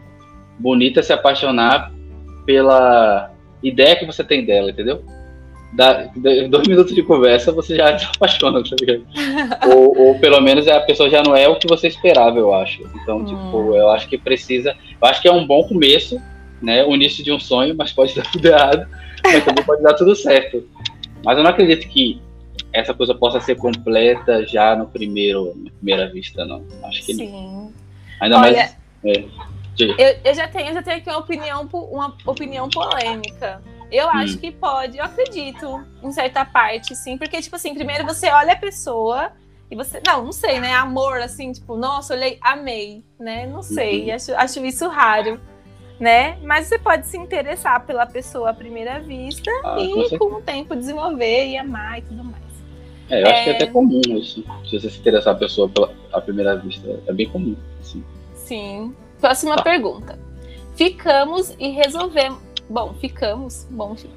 bonita, 0.59 1.03
se 1.03 1.13
apaixonar 1.13 1.93
pela 2.45 3.31
ideia 3.63 3.97
que 3.97 4.05
você 4.07 4.25
tem 4.25 4.45
dela, 4.45 4.71
entendeu? 4.71 5.03
Dá, 5.73 6.05
de- 6.15 6.49
dois 6.49 6.69
minutos 6.69 6.95
de 6.95 7.03
conversa, 7.03 7.51
você 7.51 7.77
já 7.77 7.97
se 7.99 8.05
apaixona, 8.05 8.63
tá 8.63 8.77
ligado? 8.79 9.07
ou, 9.75 9.99
ou 10.09 10.19
pelo 10.19 10.41
menos 10.41 10.69
a 10.69 10.81
pessoa 10.81 11.09
já 11.09 11.23
não 11.23 11.35
é 11.35 11.49
o 11.49 11.57
que 11.57 11.67
você 11.67 11.89
esperava, 11.89 12.39
eu 12.39 12.53
acho. 12.55 12.83
Então, 13.03 13.19
Hum. 13.19 13.25
tipo, 13.25 13.75
eu 13.75 13.89
acho 13.91 14.07
que 14.09 14.19
precisa. 14.19 14.77
Eu 15.01 15.09
acho 15.09 15.23
que 15.23 15.29
é 15.29 15.33
um 15.33 15.47
bom 15.47 15.65
começo, 15.65 16.21
né? 16.61 16.85
O 16.85 16.95
início 16.95 17.25
de 17.25 17.33
um 17.33 17.39
sonho, 17.41 17.75
mas 17.77 17.91
pode 17.93 18.15
dar 18.17 18.31
tudo 18.31 18.47
errado, 18.47 18.87
mas 19.25 19.45
também 19.45 19.65
pode 19.65 19.83
dar 19.83 19.95
tudo 19.95 20.15
certo. 20.15 20.63
Mas 21.25 21.39
eu 21.39 21.45
não 21.45 21.51
acredito 21.51 21.89
que 21.89 22.21
essa 22.73 22.93
coisa 22.93 23.15
possa 23.15 23.41
ser 23.41 23.55
completa 23.57 24.47
já 24.47 24.75
no 24.77 24.87
primeiro, 24.87 25.55
na 25.57 25.71
primeira 25.71 26.09
vista, 26.11 26.45
não. 26.45 26.63
Acho 26.85 27.05
que 27.07 27.15
não. 27.15 27.19
Sim. 27.27 27.73
Ainda 28.21 28.39
Olha, 28.39 28.53
mais. 28.53 28.77
é. 29.05 29.25
Eu, 29.79 30.17
eu 30.25 30.35
já 30.35 30.47
tenho, 30.49 30.69
eu 30.69 30.75
já 30.75 30.83
tenho 30.83 30.99
aqui 30.99 31.09
uma 31.09 31.19
opinião, 31.19 31.69
uma 31.73 32.15
opinião 32.27 32.69
polêmica. 32.69 33.63
Eu 33.93 34.09
acho 34.09 34.37
Hum. 34.37 34.39
que 34.39 34.51
pode, 34.51 34.97
eu 34.97 35.05
acredito 35.05 35.85
em 36.03 36.11
certa 36.13 36.45
parte, 36.47 36.97
sim, 36.97 37.19
porque, 37.19 37.41
tipo 37.43 37.55
assim, 37.57 37.75
primeiro 37.75 38.07
você 38.07 38.31
olha 38.31 38.55
a 38.55 38.57
pessoa 38.57 39.31
e 39.71 39.77
você. 39.77 40.01
Não, 40.07 40.25
não 40.25 40.33
sei, 40.33 40.59
né? 40.61 40.73
Amor, 40.75 41.19
assim, 41.19 41.53
tipo, 41.53 41.77
nossa, 41.77 42.15
olhei, 42.15 42.39
amei, 42.41 43.05
né? 43.21 43.47
Não 43.47 43.63
sei, 43.63 44.09
Uhum. 44.09 44.15
acho, 44.15 44.35
acho 44.35 44.65
isso 44.65 44.89
raro, 44.89 45.39
né? 46.01 46.39
Mas 46.43 46.69
você 46.69 46.79
pode 46.79 47.07
se 47.07 47.19
interessar 47.19 47.85
pela 47.85 48.07
pessoa 48.07 48.49
à 48.51 48.55
primeira 48.55 48.99
vista 48.99 49.51
Ah, 49.63 49.75
com 49.75 49.81
e 49.81 49.93
certeza. 49.93 50.19
com 50.19 50.25
o 50.37 50.41
tempo 50.41 50.75
desenvolver 50.75 51.49
e 51.49 51.59
amar 51.59 51.99
e 51.99 52.03
tudo 52.03 52.25
mais. 52.25 52.43
É, 53.11 53.23
eu 53.23 53.27
acho 53.27 53.45
que 53.45 53.51
é 53.51 53.53
É. 53.53 53.57
até 53.57 53.67
comum 53.67 54.01
isso. 54.09 54.43
Se 54.65 54.81
você 54.81 54.89
se 54.89 54.99
interessar 55.01 55.35
a 55.35 55.39
pessoa 55.39 55.69
pela, 55.69 55.95
à 56.15 56.19
primeira 56.21 56.57
vista. 56.57 56.89
É 57.07 57.13
bem 57.13 57.29
comum. 57.29 57.55
Assim. 57.79 58.03
Sim. 58.35 58.95
Próxima 59.21 59.57
Tá. 59.57 59.63
pergunta. 59.63 60.19
Ficamos 60.77 61.55
e 61.59 61.69
resolvemos. 61.69 62.39
Bom, 62.69 62.95
ficamos. 63.01 63.67
Bom, 63.71 63.95
fi- 63.97 64.11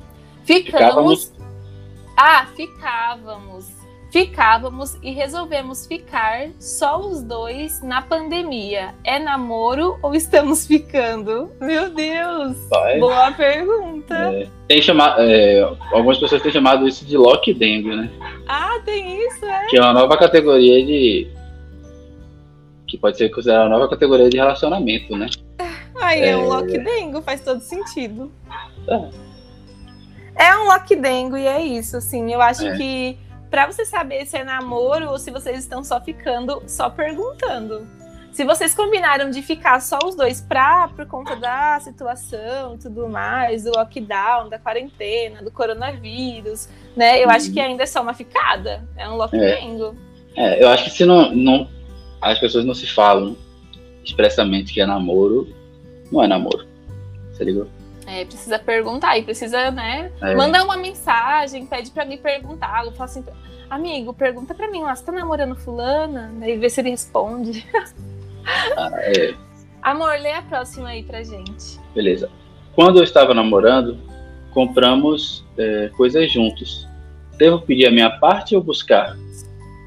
Ficávamos. 0.46 1.26
ficamos. 1.26 1.46
Ah, 2.18 2.46
ficávamos. 2.56 3.76
Ficávamos 4.12 4.96
e 5.04 5.12
resolvemos 5.12 5.86
ficar 5.86 6.48
só 6.58 7.02
os 7.02 7.22
dois 7.22 7.82
na 7.84 8.02
pandemia. 8.02 8.96
É 9.04 9.20
namoro 9.20 9.98
ou 10.02 10.16
estamos 10.16 10.66
ficando? 10.66 11.52
Meu 11.60 11.90
Deus! 11.90 12.56
Vai. 12.70 12.98
Boa 13.00 13.32
pergunta. 13.34 14.16
É, 14.16 14.48
tem 14.70 14.82
chamado, 14.82 15.20
é, 15.22 15.60
algumas 15.92 16.18
pessoas 16.18 16.42
têm 16.42 16.52
chamado 16.52 16.88
isso 16.88 17.04
de 17.06 17.18
lock 17.18 17.54
dengue, 17.54 17.94
né? 17.94 18.10
Ah, 18.48 18.80
tem 18.86 19.20
isso, 19.28 19.44
é? 19.46 19.66
Que 19.66 19.78
é 19.78 19.82
uma 19.82 19.92
nova 19.92 20.16
categoria 20.16 20.86
de. 20.86 21.28
Que 22.88 22.98
pode 22.98 23.18
ser 23.18 23.28
considerada 23.30 23.66
uma 23.66 23.78
nova 23.78 23.90
categoria 23.90 24.30
de 24.30 24.38
relacionamento, 24.38 25.18
né? 25.18 25.28
Aí 26.02 26.22
é, 26.22 26.30
É. 26.30 26.38
um 26.38 26.48
lockdengo, 26.48 27.22
faz 27.22 27.42
todo 27.42 27.62
sentido. 27.62 28.32
É. 28.88 29.10
É 30.50 30.58
um 30.58 30.66
lockdengo 30.66 31.38
e 31.38 31.48
é 31.48 31.62
isso, 31.62 31.98
assim. 31.98 32.32
Eu 32.32 32.42
acho 32.42 32.66
É. 32.68 32.76
que 32.78 33.18
pra 33.50 33.66
você 33.72 33.86
saber 33.86 34.26
se 34.26 34.38
é 34.38 34.44
namoro 34.44 35.10
ou 35.10 35.18
se 35.18 35.32
vocês 35.32 35.58
estão 35.60 35.84
só 35.84 36.00
ficando, 36.02 36.62
só 36.68 36.90
perguntando. 36.90 37.88
Se 38.34 38.44
vocês 38.44 38.76
combinaram 38.76 39.30
de 39.30 39.42
ficar 39.42 39.80
só 39.82 39.98
os 40.04 40.14
dois 40.14 40.42
pra, 40.42 40.90
por 40.90 41.06
conta 41.06 41.38
da 41.38 41.80
situação 41.80 42.76
e 42.76 42.78
tudo 42.80 43.08
mais, 43.08 43.64
do 43.64 43.72
lockdown, 43.72 44.50
da 44.50 44.60
quarentena, 44.60 45.42
do 45.42 45.50
coronavírus, 45.50 46.68
né? 46.98 47.24
Eu 47.24 47.30
acho 47.30 47.48
Uhum. 47.48 47.54
que 47.54 47.60
ainda 47.62 47.84
é 47.84 47.86
só 47.86 48.02
uma 48.02 48.14
ficada. 48.14 48.86
É 48.98 49.08
um 49.08 49.16
lockdengo. 49.16 49.96
É, 50.36 50.62
eu 50.62 50.68
acho 50.68 50.84
que 50.84 50.90
se 50.90 51.06
não, 51.06 51.32
não. 51.34 51.70
As 52.22 52.38
pessoas 52.38 52.66
não 52.66 52.74
se 52.74 52.88
falam 52.88 53.38
expressamente 54.04 54.74
que 54.74 54.82
é 54.82 54.86
namoro, 54.86 55.48
não 56.12 56.24
é 56.24 56.28
namoro. 56.28 56.66
Você 57.32 57.44
ligou? 57.44 57.68
É, 58.08 58.24
precisa 58.24 58.60
perguntar 58.60 59.18
e 59.18 59.24
precisa, 59.24 59.72
né? 59.72 60.12
É. 60.22 60.36
Manda 60.36 60.64
uma 60.64 60.78
mensagem, 60.78 61.66
pede 61.66 61.90
pra 61.92 62.06
mim 62.06 62.18
perguntar. 62.18 62.86
Eu 62.86 62.92
falo 62.92 63.10
assim, 63.10 63.24
amigo, 63.70 64.14
pergunta 64.14 64.54
pra 64.54 64.70
mim 64.70 64.82
lá, 64.84 64.96
você 64.96 65.04
tá 65.04 65.12
namorando 65.12 65.56
fulana? 65.56 66.32
Daí 66.40 66.58
vê 66.58 66.70
se 66.70 66.82
ele 66.82 66.92
responde. 66.92 67.66
Ah, 68.78 68.92
é, 68.98 69.34
Amor, 69.82 70.20
lê 70.20 70.32
a 70.32 70.42
próxima 70.44 70.90
aí 70.90 71.02
pra 71.02 71.24
gente. 71.24 71.80
beleza. 71.96 72.30
Quando 72.76 72.98
eu 73.00 73.04
estava 73.04 73.34
namorando, 73.34 73.98
compramos 74.54 75.44
é, 75.58 75.90
coisas 75.98 76.32
juntos. 76.32 76.88
Devo 77.40 77.60
pedir 77.62 77.88
a 77.88 77.92
minha 77.92 78.12
parte 78.20 78.56
ou 78.56 78.62
buscar? 78.62 79.18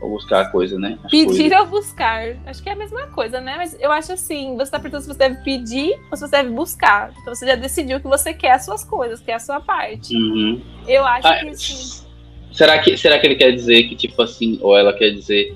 Ou 0.01 0.11
buscar 0.11 0.43
a 0.43 0.49
coisa, 0.51 0.79
né? 0.79 0.97
As 1.05 1.11
Pedir 1.11 1.27
coisas. 1.51 1.59
ou 1.61 1.67
buscar? 1.67 2.37
Acho 2.47 2.63
que 2.63 2.69
é 2.69 2.73
a 2.73 2.77
mesma 2.77 3.09
coisa, 3.09 3.41
né? 3.41 3.55
Mas 3.57 3.77
eu 3.81 3.91
acho 3.91 4.13
assim, 4.13 4.57
você 4.57 4.71
tá 4.71 4.79
perguntando 4.79 5.03
se 5.03 5.09
você 5.09 5.19
deve 5.19 5.43
pedir 5.43 5.99
ou 6.11 6.17
se 6.17 6.21
você 6.27 6.37
deve 6.37 6.51
buscar. 6.51 7.13
Então 7.21 7.35
você 7.35 7.45
já 7.47 7.57
decidiu 7.57 7.99
que 8.01 8.07
você 8.07 8.33
quer 8.33 8.53
as 8.53 8.65
suas 8.65 8.85
coisas, 8.85 9.21
quer 9.21 9.35
a 9.35 9.39
sua 9.41 9.61
parte. 9.61 10.15
Uhum. 10.15 10.63
Eu 10.87 11.05
acho 11.05 11.27
Ah, 11.27 11.37
que 11.41 11.55
sim. 11.57 12.05
será 12.53 12.79
que 12.79 12.97
será 12.97 13.19
que 13.19 13.27
ele 13.27 13.35
quer 13.35 13.51
dizer 13.51 13.89
que 13.89 13.97
tipo 13.97 14.23
assim 14.23 14.59
ou 14.63 14.77
ela 14.79 14.93
quer 14.93 15.11
dizer 15.11 15.53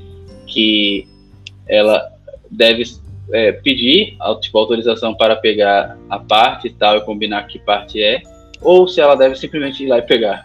que 0.47 1.07
ela 1.69 2.11
deve 2.51 2.83
é, 3.33 3.53
pedir 3.53 4.17
tipo 4.41 4.59
autorização 4.59 5.15
para 5.15 5.37
pegar 5.37 5.97
a 6.11 6.19
parte 6.19 6.67
e 6.67 6.71
tal 6.73 6.97
e 6.97 7.01
combinar 7.03 7.47
que 7.47 7.59
parte 7.61 8.03
é 8.03 8.21
ou 8.61 8.87
se 8.89 9.01
ela 9.01 9.15
deve 9.15 9.37
simplesmente 9.37 9.85
ir 9.85 9.87
lá 9.89 9.99
e 9.99 10.03
pegar 10.03 10.45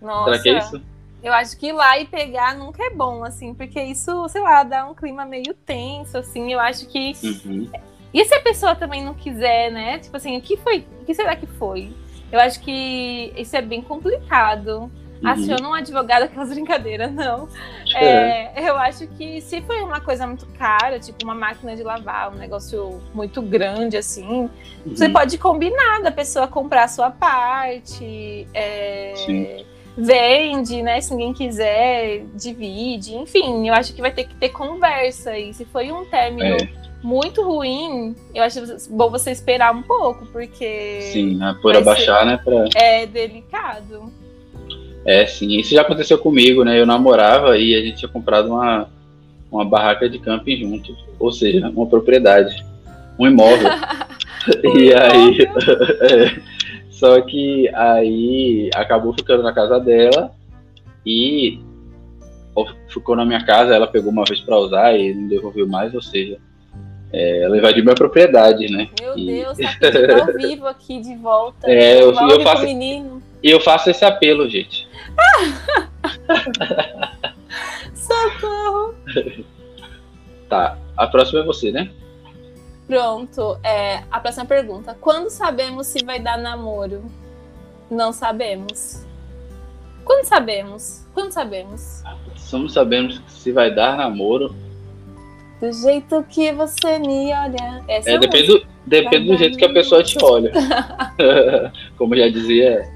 Nossa. 0.00 0.30
será 0.30 0.42
que 0.42 0.48
é 0.48 0.58
isso 0.58 0.82
Eu 1.22 1.32
acho 1.32 1.56
que 1.58 1.68
ir 1.68 1.72
lá 1.72 1.98
e 1.98 2.04
pegar 2.06 2.56
nunca 2.56 2.82
é 2.82 2.90
bom, 2.90 3.24
assim, 3.24 3.52
porque 3.52 3.80
isso, 3.82 4.28
sei 4.28 4.40
lá, 4.40 4.62
dá 4.62 4.86
um 4.86 4.94
clima 4.94 5.24
meio 5.24 5.52
tenso, 5.54 6.16
assim. 6.18 6.52
Eu 6.52 6.60
acho 6.60 6.86
que. 6.86 7.12
Uhum. 7.22 7.70
E 8.14 8.24
se 8.24 8.34
a 8.34 8.40
pessoa 8.40 8.74
também 8.74 9.04
não 9.04 9.14
quiser, 9.14 9.70
né? 9.70 9.98
Tipo 9.98 10.16
assim, 10.16 10.36
o 10.36 10.40
que 10.40 10.56
foi? 10.56 10.86
O 11.02 11.04
que 11.04 11.14
será 11.14 11.34
que 11.36 11.46
foi? 11.46 11.92
Eu 12.30 12.38
acho 12.40 12.60
que 12.60 13.32
isso 13.36 13.56
é 13.56 13.62
bem 13.62 13.82
complicado. 13.82 14.90
Uhum. 15.20 15.28
Aciona 15.28 15.68
um 15.68 15.74
advogado 15.74 16.22
aquelas 16.30 16.50
brincadeiras, 16.50 17.12
não. 17.12 17.48
É. 17.94 18.62
É, 18.62 18.70
eu 18.70 18.76
acho 18.76 19.06
que 19.08 19.40
se 19.40 19.60
foi 19.62 19.82
uma 19.82 20.00
coisa 20.00 20.26
muito 20.26 20.46
cara, 20.58 21.00
tipo 21.00 21.24
uma 21.24 21.34
máquina 21.34 21.74
de 21.74 21.82
lavar, 21.82 22.32
um 22.32 22.36
negócio 22.36 23.02
muito 23.12 23.42
grande, 23.42 23.96
assim, 23.96 24.48
você 24.86 25.06
Uhum. 25.06 25.12
pode 25.12 25.36
combinar 25.36 26.00
da 26.02 26.12
pessoa 26.12 26.46
comprar 26.46 26.84
a 26.84 26.88
sua 26.88 27.10
parte, 27.10 28.46
é, 28.54 29.12
Sim. 29.16 29.66
Vende, 29.98 30.80
né? 30.80 31.00
Se 31.00 31.12
ninguém 31.12 31.34
quiser, 31.34 32.24
divide, 32.34 33.16
enfim, 33.16 33.66
eu 33.66 33.74
acho 33.74 33.92
que 33.92 34.00
vai 34.00 34.12
ter 34.12 34.24
que 34.24 34.34
ter 34.36 34.50
conversa. 34.50 35.36
E 35.36 35.52
se 35.52 35.64
foi 35.64 35.90
um 35.90 36.04
término 36.04 36.56
É. 36.56 36.68
muito 37.02 37.42
ruim, 37.42 38.14
eu 38.32 38.44
acho 38.44 38.60
bom 38.90 39.10
você 39.10 39.32
esperar 39.32 39.74
um 39.74 39.82
pouco, 39.82 40.24
porque. 40.26 41.00
Sim, 41.12 41.34
né? 41.34 41.56
por 41.60 41.76
abaixar, 41.76 42.24
né? 42.24 42.38
Pra... 42.42 42.66
É 42.76 43.06
delicado. 43.06 44.12
É, 45.04 45.26
sim. 45.26 45.58
Isso 45.58 45.74
já 45.74 45.82
aconteceu 45.82 46.18
comigo, 46.18 46.64
né? 46.64 46.78
Eu 46.78 46.86
namorava 46.86 47.58
e 47.58 47.74
a 47.74 47.80
gente 47.80 47.98
tinha 47.98 48.08
comprado 48.08 48.50
uma, 48.50 48.88
uma 49.50 49.64
barraca 49.64 50.08
de 50.08 50.18
camping 50.18 50.58
junto. 50.58 50.96
Ou 51.18 51.32
seja, 51.32 51.68
uma 51.70 51.86
propriedade. 51.86 52.64
Um 53.18 53.26
imóvel. 53.26 53.68
um 54.64 54.76
e 54.78 54.94
aí. 54.94 55.38
só 56.98 57.20
que 57.20 57.68
aí 57.74 58.70
acabou 58.74 59.12
ficando 59.12 59.42
na 59.42 59.52
casa 59.52 59.78
dela 59.78 60.32
e 61.06 61.60
ficou 62.88 63.14
na 63.14 63.24
minha 63.24 63.44
casa, 63.46 63.72
ela 63.72 63.86
pegou 63.86 64.10
uma 64.10 64.24
vez 64.24 64.40
para 64.40 64.58
usar 64.58 64.98
e 64.98 65.14
não 65.14 65.28
devolveu 65.28 65.68
mais, 65.68 65.94
ou 65.94 66.02
seja, 66.02 66.38
é, 67.12 67.44
ela 67.44 67.56
invadiu 67.56 67.84
minha 67.84 67.94
propriedade, 67.94 68.68
né? 68.68 68.88
Meu 69.00 69.16
e... 69.16 69.26
Deus, 69.26 69.56
tá 69.56 69.88
ao 70.26 70.36
vivo 70.36 70.66
aqui 70.66 71.00
de 71.00 71.14
volta. 71.14 71.70
É, 71.70 72.02
eu, 72.02 72.12
eu 72.12 72.40
faço, 72.40 72.64
menino. 72.64 73.22
E 73.44 73.48
eu 73.48 73.60
faço 73.60 73.90
esse 73.90 74.04
apelo, 74.04 74.48
gente. 74.48 74.88
Socorro! 77.94 78.94
Tá, 80.48 80.76
a 80.96 81.06
próxima 81.06 81.40
é 81.40 81.44
você, 81.44 81.70
né? 81.70 81.90
Pronto, 82.88 83.60
é, 83.62 84.02
a 84.10 84.18
próxima 84.18 84.44
pergunta. 84.44 84.96
Quando 85.00 85.30
sabemos 85.30 85.86
se 85.86 86.04
vai 86.04 86.18
dar 86.18 86.36
namoro? 86.38 87.04
Não 87.88 88.12
sabemos. 88.12 89.06
Quando 90.04 90.24
sabemos? 90.24 91.06
Quando 91.14 91.30
sabemos? 91.30 92.02
Somos 92.34 92.72
sabemos 92.72 93.22
se 93.28 93.52
vai 93.52 93.72
dar 93.72 93.96
namoro 93.96 94.52
do 95.60 95.72
jeito 95.72 96.24
que 96.28 96.52
você 96.52 96.98
me 96.98 97.32
olha. 97.32 97.82
Essa 97.88 98.10
é, 98.10 98.14
é 98.14 98.18
depende, 98.18 98.46
do, 98.46 98.66
depende 98.86 99.26
do 99.28 99.36
jeito 99.36 99.58
que 99.58 99.64
a 99.64 99.72
pessoa 99.72 100.02
te 100.02 100.16
olha. 100.22 100.52
Como 101.96 102.16
já 102.16 102.28
dizia 102.28 102.88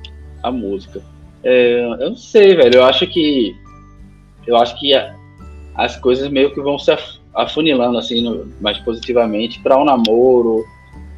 a 0.43 0.51
música. 0.51 1.03
É, 1.43 1.85
eu 1.85 2.11
não 2.11 2.17
sei, 2.17 2.55
velho. 2.55 2.77
Eu 2.77 2.85
acho 2.85 3.07
que. 3.07 3.55
Eu 4.47 4.57
acho 4.57 4.79
que 4.79 4.93
as 5.75 5.97
coisas 5.97 6.29
meio 6.29 6.53
que 6.53 6.61
vão 6.61 6.79
se 6.79 6.91
afunilando 7.35 7.99
assim, 7.99 8.23
no, 8.23 8.53
mais 8.61 8.79
positivamente 8.79 9.61
para 9.61 9.79
um 9.79 9.85
namoro, 9.85 10.65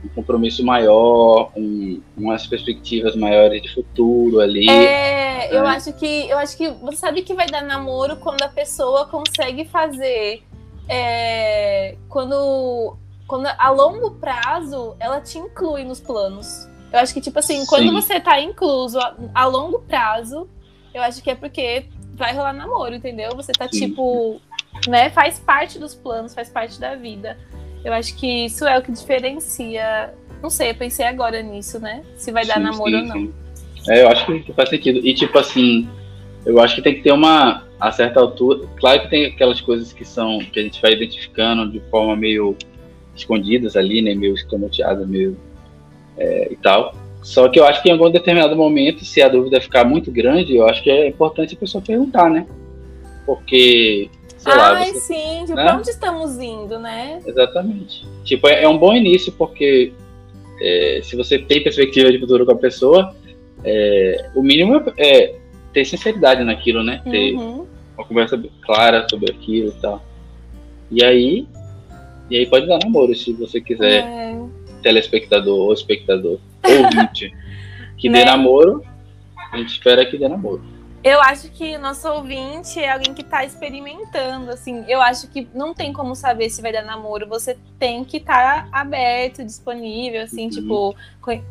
um 0.05 0.09
compromisso 0.15 0.65
maior, 0.65 1.51
um, 1.57 2.01
umas 2.17 2.47
perspectivas 2.47 3.17
maiores 3.17 3.63
de 3.63 3.73
futuro 3.75 4.41
ali. 4.41 4.69
É, 4.69 5.49
eu 5.55 5.63
né? 5.63 5.71
acho 5.71 5.93
que 5.95 6.29
eu 6.29 6.39
acho 6.39 6.57
que 6.57 6.69
você 6.71 6.97
sabe 6.97 7.23
que 7.23 7.35
vai 7.35 7.47
dar 7.47 7.63
namoro 7.63 8.17
quando 8.17 8.43
a 8.43 8.49
pessoa 8.49 9.07
consegue 9.07 9.65
fazer 9.65 10.43
é, 10.89 11.97
quando, 12.09 12.97
quando 13.27 13.47
a 13.47 13.71
longo 13.71 14.13
prazo 14.13 14.97
ela 15.01 15.21
te 15.21 15.39
inclui 15.39 15.85
nos 15.85 16.01
planos. 16.01 16.69
Eu 16.93 17.01
acho 17.01 17.13
que, 17.13 17.21
tipo 17.21 17.39
assim, 17.39 17.61
Sim. 17.61 17.67
quando 17.67 17.93
você 17.93 18.21
tá 18.21 18.41
incluso 18.41 18.99
a, 18.99 19.17
a, 19.35 19.47
longo 19.47 19.81
prazo, 19.81 20.49
eu 20.93 21.03
acho 21.03 21.23
que 21.23 21.31
é 21.31 21.35
porque 21.35 21.87
vai 22.13 22.33
rolar 22.33 22.53
namoro, 22.53 22.95
entendeu? 22.95 23.35
Você 23.35 23.51
tá, 23.51 23.69
Sim. 23.69 23.89
tipo, 23.89 24.41
né? 24.89 25.11
Faz 25.11 25.39
parte 25.39 25.79
dos 25.79 25.95
planos, 25.95 26.35
faz 26.35 26.49
parte 26.49 26.81
da 26.81 26.95
vida. 26.95 27.37
Eu 27.85 27.93
acho 27.93 28.17
que 28.17 28.47
isso 28.47 28.65
é 28.67 28.79
o 28.79 28.83
que 28.83 28.93
diferencia. 28.93 30.15
Não 30.43 30.51
sei, 30.51 30.71
eu 30.71 30.75
pensei 30.75 31.07
agora 31.07 31.43
nisso, 31.43 31.79
né? 31.79 32.03
Se 32.17 32.33
vai 32.33 32.47
dar 32.47 32.59
namoro 32.59 32.91
sim, 32.91 32.97
ou 32.97 33.03
não. 33.05 33.33
É, 33.89 34.03
eu 34.03 34.09
acho 34.09 34.27
que 34.27 34.53
faz 34.53 34.69
sentido. 34.69 35.01
E, 35.07 35.15
tipo 35.15 35.39
assim, 35.39 35.89
eu 36.47 36.61
acho 36.61 36.77
que 36.77 36.83
tem 36.83 36.95
que 36.95 37.03
ter 37.03 37.13
uma 37.13 37.65
a 37.79 37.93
certa 37.93 38.21
altura. 38.21 38.67
Claro 38.77 39.03
que 39.03 39.11
tem 39.11 39.27
aquelas 39.27 39.61
coisas 39.61 39.93
que 39.93 40.05
são 40.05 40.39
que 40.39 40.61
a 40.61 40.63
gente 40.63 40.81
vai 40.81 40.93
identificando 40.93 41.71
de 41.71 41.81
forma 41.91 42.17
meio 42.17 42.57
escondidas 43.15 43.77
ali, 43.77 44.03
né, 44.03 44.15
meio 44.15 44.35
escamoteada, 44.35 45.07
meio 45.07 45.37
é, 46.17 46.53
e 46.53 46.57
tal. 46.57 46.95
Só 47.23 47.49
que 47.49 47.59
eu 47.59 47.65
acho 47.65 47.83
que 47.83 47.89
em 47.89 47.93
algum 47.93 48.11
determinado 48.11 48.55
momento, 48.55 49.05
se 49.05 49.23
a 49.23 49.29
dúvida 49.29 49.61
ficar 49.61 49.85
muito 49.85 50.11
grande, 50.11 50.57
eu 50.57 50.67
acho 50.67 50.83
que 50.83 50.91
é 50.91 51.09
importante 51.09 51.55
a 51.55 51.59
pessoa 51.59 51.83
perguntar, 51.83 52.29
né? 52.31 52.47
Porque, 53.25 54.11
sei 54.45 54.53
Ai, 54.53 54.59
lá. 54.59 54.85
Você, 54.85 55.01
sim, 55.01 55.41
tipo, 55.41 55.57
né? 55.57 55.65
pra 55.65 55.77
onde 55.77 55.91
estamos 55.91 56.39
indo, 56.39 56.79
né? 56.79 57.21
Exatamente. 57.27 58.07
Tipo, 58.25 58.49
é, 58.49 58.63
é 58.63 58.69
um 58.69 58.79
bom 58.79 58.95
início, 58.95 59.33
porque 59.33 59.93
é, 60.61 61.01
se 61.03 61.17
você 61.17 61.39
tem 61.39 61.63
perspectiva 61.63 62.13
de 62.13 62.19
futuro 62.19 62.45
com 62.45 62.53
a 62.53 62.57
pessoa, 62.57 63.15
é, 63.65 64.31
o 64.35 64.43
mínimo 64.43 64.83
é 64.99 65.35
ter 65.73 65.85
sinceridade 65.85 66.45
naquilo, 66.45 66.83
né? 66.85 67.01
Ter 67.11 67.35
uhum. 67.35 67.67
uma 67.97 68.07
conversa 68.07 68.41
clara 68.63 69.07
sobre 69.09 69.33
aquilo 69.33 69.69
e 69.71 69.81
tal. 69.81 70.05
E 70.91 71.03
aí, 71.03 71.49
e 72.31 72.37
aí 72.37 72.47
pode 72.47 72.67
dar 72.67 72.79
namoro 72.85 73.15
se 73.15 73.33
você 73.33 73.61
quiser, 73.61 74.05
é. 74.05 74.39
telespectador 74.83 75.59
ou 75.59 75.73
espectador, 75.73 76.39
ouvinte, 76.63 77.33
que 77.97 78.09
né? 78.09 78.21
dê 78.21 78.25
namoro, 78.27 78.83
a 79.53 79.57
gente 79.57 79.71
espera 79.71 80.05
que 80.05 80.19
dê 80.19 80.29
namoro. 80.29 80.63
Eu 81.05 81.21
acho 81.21 81.51
que 81.51 81.77
nosso 81.77 82.09
ouvinte 82.09 82.81
é 82.81 82.91
alguém 82.91 83.13
que 83.13 83.21
está 83.21 83.45
experimentando, 83.45 84.51
assim. 84.51 84.87
Eu 84.89 85.03
acho 85.03 85.29
que 85.29 85.47
não 85.55 85.75
tem 85.75 85.93
como 85.93 86.17
saber 86.17 86.49
se 86.49 86.63
vai 86.63 86.73
dar 86.73 86.83
namoro. 86.83 87.29
Você 87.29 87.59
tem 87.79 88.03
que 88.03 88.17
estar 88.17 88.71
tá 88.71 88.81
aberto, 88.81 89.45
disponível, 89.45 90.23
assim, 90.23 90.45
uhum. 90.45 90.51
tipo, 90.51 90.97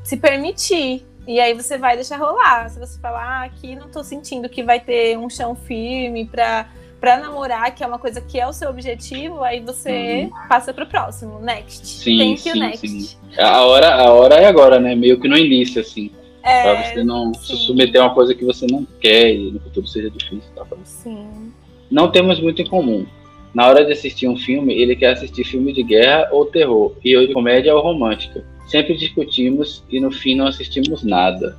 se 0.04 0.18
permitir. 0.18 1.06
E 1.28 1.40
aí 1.40 1.54
você 1.54 1.78
vai 1.78 1.96
deixar 1.96 2.18
rolar. 2.18 2.68
Se 2.70 2.80
você 2.80 3.00
falar, 3.00 3.24
ah, 3.24 3.44
aqui 3.44 3.76
não 3.76 3.90
tô 3.90 4.04
sentindo 4.04 4.50
que 4.50 4.64
vai 4.64 4.80
ter 4.80 5.20
um 5.20 5.30
chão 5.30 5.56
firme 5.56 6.26
pra, 6.26 6.68
pra 7.00 7.18
namorar, 7.20 7.76
que 7.76 7.84
é 7.84 7.88
uma 7.88 8.00
coisa 8.00 8.20
que 8.22 8.40
é 8.40 8.48
o 8.48 8.54
seu 8.54 8.72
objetivo, 8.72 9.44
aí 9.44 9.60
você 9.60 10.32
uhum. 10.32 10.48
passa 10.50 10.74
pro 10.74 10.88
próximo. 10.88 11.38
Next. 11.40 11.86
Sim, 11.86 12.18
Thank 12.18 12.40
sim, 12.40 12.60
next. 12.60 12.88
Sim. 12.88 13.18
A 13.38 13.62
hora, 13.62 13.94
a 13.94 14.12
hora 14.12 14.34
é 14.34 14.48
agora, 14.48 14.80
né? 14.80 14.96
Meio 14.96 15.20
que 15.20 15.28
no 15.28 15.38
início, 15.38 15.80
assim. 15.80 16.12
É, 16.44 16.64
pra 16.64 16.84
você 16.84 17.04
não 17.04 17.34
sim. 17.34 17.56
se 17.56 17.66
submeter 17.66 18.02
a 18.02 18.06
uma 18.06 18.14
coisa 18.14 18.36
que 18.36 18.44
você 18.44 18.68
não 18.70 18.86
quer 19.00 19.34
e 19.34 19.52
no 19.52 19.60
futuro 19.62 19.88
seja 19.88 20.10
difícil. 20.10 20.50
Tá? 20.56 20.66
Sim. 20.84 21.54
Não 21.90 22.12
temos 22.12 22.40
muito 22.40 22.62
em 22.62 22.68
comum. 22.68 23.06
Na 23.54 23.68
hora 23.68 23.86
de 23.86 23.94
assistir 23.94 24.28
um 24.28 24.36
filme, 24.36 24.74
ele 24.74 24.96
quer 24.96 25.14
assistir 25.14 25.44
filme 25.44 25.72
de 25.72 25.84
guerra 25.84 26.28
ou 26.32 26.46
terror, 26.46 26.96
e 27.04 27.12
eu 27.12 27.26
de 27.26 27.34
comédia 27.34 27.74
ou 27.76 27.82
romântica. 27.82 28.44
Sempre 28.68 28.98
discutimos 28.98 29.84
e 29.90 30.00
no 30.00 30.12
fim 30.12 30.36
não 30.36 30.48
assistimos 30.48 31.04
nada. 31.04 31.58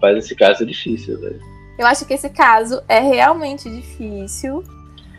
Faz 0.00 0.16
esse 0.18 0.34
caso 0.34 0.66
difícil, 0.66 1.18
velho. 1.20 1.40
Eu 1.78 1.86
acho 1.86 2.04
que 2.04 2.12
esse 2.12 2.28
caso 2.28 2.82
é 2.88 2.98
realmente 2.98 3.70
difícil, 3.70 4.64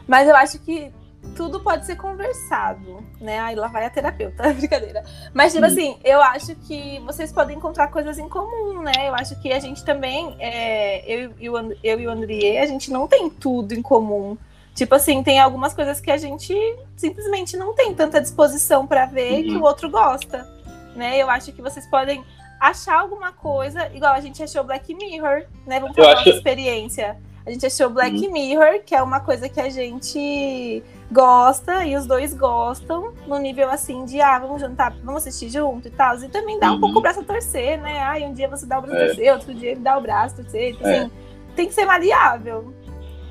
mas 0.07 0.27
eu 0.27 0.35
acho 0.35 0.59
que 0.59 0.91
tudo 1.35 1.59
pode 1.59 1.85
ser 1.85 1.95
conversado, 1.95 3.03
né? 3.19 3.39
Aí 3.39 3.55
lá 3.55 3.67
vai 3.67 3.85
a 3.85 3.89
terapeuta, 3.89 4.51
brincadeira. 4.53 5.03
Mas, 5.33 5.53
tipo 5.53 5.65
hum. 5.65 5.67
assim, 5.67 5.97
eu 6.03 6.21
acho 6.21 6.55
que 6.55 6.99
vocês 7.05 7.31
podem 7.31 7.57
encontrar 7.57 7.87
coisas 7.87 8.17
em 8.17 8.27
comum, 8.27 8.81
né? 8.81 9.07
Eu 9.07 9.15
acho 9.15 9.39
que 9.41 9.51
a 9.51 9.59
gente 9.59 9.83
também, 9.83 10.35
é, 10.39 11.03
eu, 11.05 11.33
e 11.39 11.49
o, 11.49 11.77
eu 11.83 11.99
e 11.99 12.07
o 12.07 12.11
Andriê, 12.11 12.59
a 12.59 12.65
gente 12.65 12.91
não 12.91 13.07
tem 13.07 13.29
tudo 13.29 13.73
em 13.73 13.81
comum. 13.81 14.37
Tipo 14.73 14.95
assim, 14.95 15.21
tem 15.21 15.39
algumas 15.39 15.73
coisas 15.73 15.99
que 15.99 16.09
a 16.09 16.17
gente 16.17 16.53
simplesmente 16.95 17.57
não 17.57 17.73
tem 17.73 17.93
tanta 17.93 18.21
disposição 18.21 18.87
para 18.87 19.05
ver 19.05 19.43
uhum. 19.43 19.43
que 19.43 19.57
o 19.57 19.63
outro 19.63 19.89
gosta 19.89 20.47
né? 20.95 21.17
Eu 21.17 21.29
acho 21.29 21.51
que 21.51 21.61
vocês 21.61 21.85
podem 21.87 22.23
achar 22.59 22.99
alguma 22.99 23.31
coisa, 23.31 23.89
igual 23.93 24.13
a 24.13 24.19
gente 24.19 24.41
achou 24.43 24.63
Black 24.63 24.93
Mirror, 24.93 25.45
né? 25.65 25.79
Vamos 25.79 25.95
falar 25.95 26.13
acho... 26.13 26.29
experiência. 26.29 27.17
A 27.45 27.49
gente 27.49 27.65
achou 27.65 27.89
Black 27.89 28.15
uhum. 28.27 28.31
Mirror, 28.31 28.81
que 28.85 28.93
é 28.93 29.01
uma 29.01 29.19
coisa 29.19 29.49
que 29.49 29.59
a 29.59 29.69
gente 29.69 30.83
gosta 31.11 31.85
e 31.85 31.95
os 31.95 32.05
dois 32.05 32.33
gostam, 32.33 33.13
no 33.27 33.37
nível 33.37 33.69
assim 33.69 34.05
de, 34.05 34.21
ah, 34.21 34.39
vamos 34.39 34.61
jantar, 34.61 34.95
vamos 35.03 35.27
assistir 35.27 35.49
junto 35.49 35.87
e 35.87 35.91
tal. 35.91 36.15
E 36.17 36.29
também 36.29 36.59
dá 36.59 36.71
uhum. 36.71 36.77
um 36.77 36.79
pouco 36.79 36.99
o 36.99 37.01
braço 37.01 37.19
a 37.19 37.23
torcer, 37.23 37.79
né? 37.81 37.99
Ah, 37.99 38.15
um 38.25 38.33
dia 38.33 38.47
você 38.47 38.65
dá 38.65 38.79
o 38.79 38.81
braço 38.81 38.97
a 38.97 39.03
é. 39.03 39.07
torcer, 39.07 39.33
outro 39.33 39.53
dia 39.53 39.71
ele 39.71 39.81
dá 39.81 39.97
o 39.97 40.01
braço 40.01 40.35
a 40.35 40.43
torcer. 40.43 40.71
Então, 40.71 40.89
é. 40.89 40.99
assim, 40.99 41.11
tem 41.55 41.67
que 41.67 41.73
ser 41.73 41.85
maleável. 41.85 42.73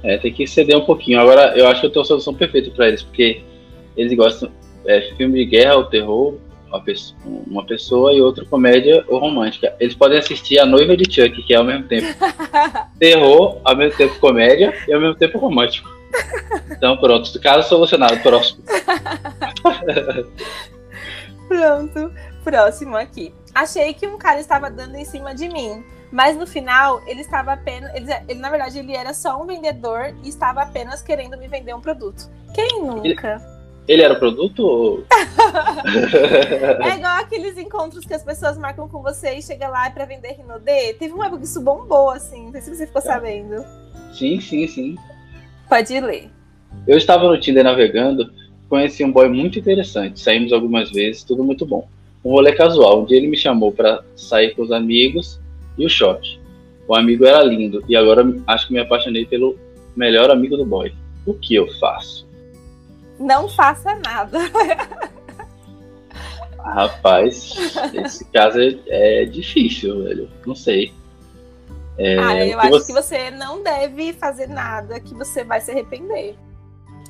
É, 0.03 0.19
tem 0.19 0.33
que 0.33 0.47
ceder 0.47 0.77
um 0.77 0.85
pouquinho. 0.85 1.21
Agora, 1.21 1.57
eu 1.57 1.66
acho 1.69 1.81
que 1.81 1.87
eu 1.87 1.90
tenho 1.90 2.03
a 2.03 2.07
solução 2.07 2.35
perfeita 2.35 2.71
para 2.71 2.88
eles, 2.88 3.03
porque 3.03 3.43
eles 3.97 4.14
gostam 4.14 4.51
é, 4.87 5.01
filme 5.16 5.38
de 5.38 5.45
guerra 5.47 5.77
ou 5.77 5.85
terror, 5.85 6.35
uma 6.69 6.81
pessoa, 6.81 7.19
uma 7.47 7.66
pessoa 7.66 8.12
e 8.12 8.21
outra 8.21 8.45
comédia 8.45 9.05
ou 9.09 9.19
romântica. 9.19 9.75
Eles 9.81 9.95
podem 9.95 10.19
assistir 10.19 10.59
A 10.59 10.66
Noiva 10.66 10.97
de 10.97 11.05
Chuck, 11.05 11.43
que 11.43 11.53
é 11.53 11.57
ao 11.57 11.64
mesmo 11.64 11.85
tempo 11.85 12.07
terror, 12.99 13.61
ao 13.64 13.77
mesmo 13.77 13.97
tempo 13.97 14.19
comédia 14.19 14.75
e 14.87 14.93
ao 14.93 15.01
mesmo 15.01 15.16
tempo 15.16 15.38
romântico. 15.38 16.00
Então 16.70 16.96
pronto, 16.96 17.38
caso 17.40 17.68
solucionado, 17.68 18.18
próximo. 18.20 18.62
pronto, 21.49 22.12
próximo 22.42 22.96
aqui. 22.96 23.35
Achei 23.55 23.92
que 23.94 24.07
um 24.07 24.16
cara 24.16 24.40
estava 24.40 24.70
dando 24.70 24.96
em 24.96 25.05
cima 25.05 25.35
de 25.35 25.49
mim, 25.49 25.85
mas 26.11 26.37
no 26.37 26.46
final 26.46 27.03
ele 27.07 27.20
estava 27.20 27.53
apenas, 27.53 27.94
ele, 27.94 28.07
ele 28.29 28.40
na 28.40 28.51
verdade 28.51 28.79
ele 28.79 28.94
era 28.94 29.12
só 29.12 29.40
um 29.40 29.46
vendedor 29.46 30.14
e 30.23 30.29
estava 30.29 30.62
apenas 30.62 31.03
querendo 31.03 31.37
me 31.37 31.49
vender 31.49 31.75
um 31.75 31.81
produto. 31.81 32.31
Quem 32.55 32.83
nunca? 32.83 33.35
Ele... 33.35 33.61
Ele 33.90 34.03
era 34.03 34.14
o 34.14 34.18
produto? 34.18 35.05
É 36.85 36.96
igual 36.96 37.16
aqueles 37.16 37.59
encontros 37.59 38.05
que 38.05 38.14
as 38.14 38.23
pessoas 38.23 38.57
marcam 38.57 38.88
com 38.88 39.03
você 39.03 39.35
e 39.35 39.42
chega 39.42 39.68
lá 39.68 39.90
para 39.90 40.05
vender 40.05 40.35
Rinodê. 40.35 40.94
Teve 40.94 41.12
uma 41.12 41.27
época 41.27 41.40
que 41.40 41.46
isso 41.46 41.61
bombou, 41.61 42.11
assim. 42.11 42.44
Não 42.44 42.53
sei 42.53 42.61
se 42.61 42.77
você 42.77 42.87
ficou 42.87 43.03
tá. 43.03 43.14
sabendo. 43.14 43.64
Sim, 44.12 44.40
sim, 44.40 44.66
sim. 44.68 44.96
Pode 45.70 45.98
ler. 46.00 46.28
Eu 46.87 46.98
estava 46.98 47.26
no 47.26 47.40
Tinder 47.40 47.64
navegando 47.64 48.30
conheci 48.70 49.04
um 49.04 49.11
boy 49.11 49.28
muito 49.28 49.59
interessante. 49.59 50.20
Saímos 50.20 50.52
algumas 50.52 50.90
vezes, 50.92 51.24
tudo 51.24 51.42
muito 51.42 51.66
bom. 51.66 51.88
Um 52.24 52.30
rolê 52.30 52.52
casual. 52.52 53.02
Um 53.02 53.04
dia 53.04 53.16
ele 53.16 53.26
me 53.26 53.37
chamou 53.37 53.72
para 53.72 54.02
sair 54.14 54.54
com 54.54 54.62
os 54.62 54.70
amigos 54.70 55.40
e 55.76 55.85
o 55.85 55.88
shot. 55.88 56.40
O 56.87 56.94
amigo 56.94 57.26
era 57.26 57.42
lindo 57.42 57.83
e 57.88 57.96
agora 57.96 58.24
acho 58.46 58.68
que 58.68 58.72
me 58.72 58.78
apaixonei 58.78 59.26
pelo 59.26 59.59
melhor 59.96 60.30
amigo 60.30 60.56
do 60.56 60.64
boy. 60.64 60.94
O 61.26 61.35
que 61.35 61.56
eu 61.56 61.66
faço? 61.78 62.26
Não 63.18 63.48
faça 63.48 63.94
nada. 63.96 64.38
Rapaz, 66.59 67.54
esse 67.92 68.24
caso 68.30 68.61
é, 68.61 68.78
é 69.22 69.24
difícil, 69.24 70.04
velho. 70.04 70.28
Não 70.46 70.54
sei. 70.54 70.92
É, 72.03 72.19
ah, 72.19 72.47
eu 72.47 72.59
acho 72.59 72.71
você... 72.71 72.87
que 72.87 72.93
você 72.93 73.31
não 73.31 73.63
deve 73.63 74.15
fazer 74.15 74.49
nada 74.49 74.99
que 74.99 75.15
você 75.15 75.45
vai 75.45 75.61
se 75.61 75.71
arrepender. 75.71 76.35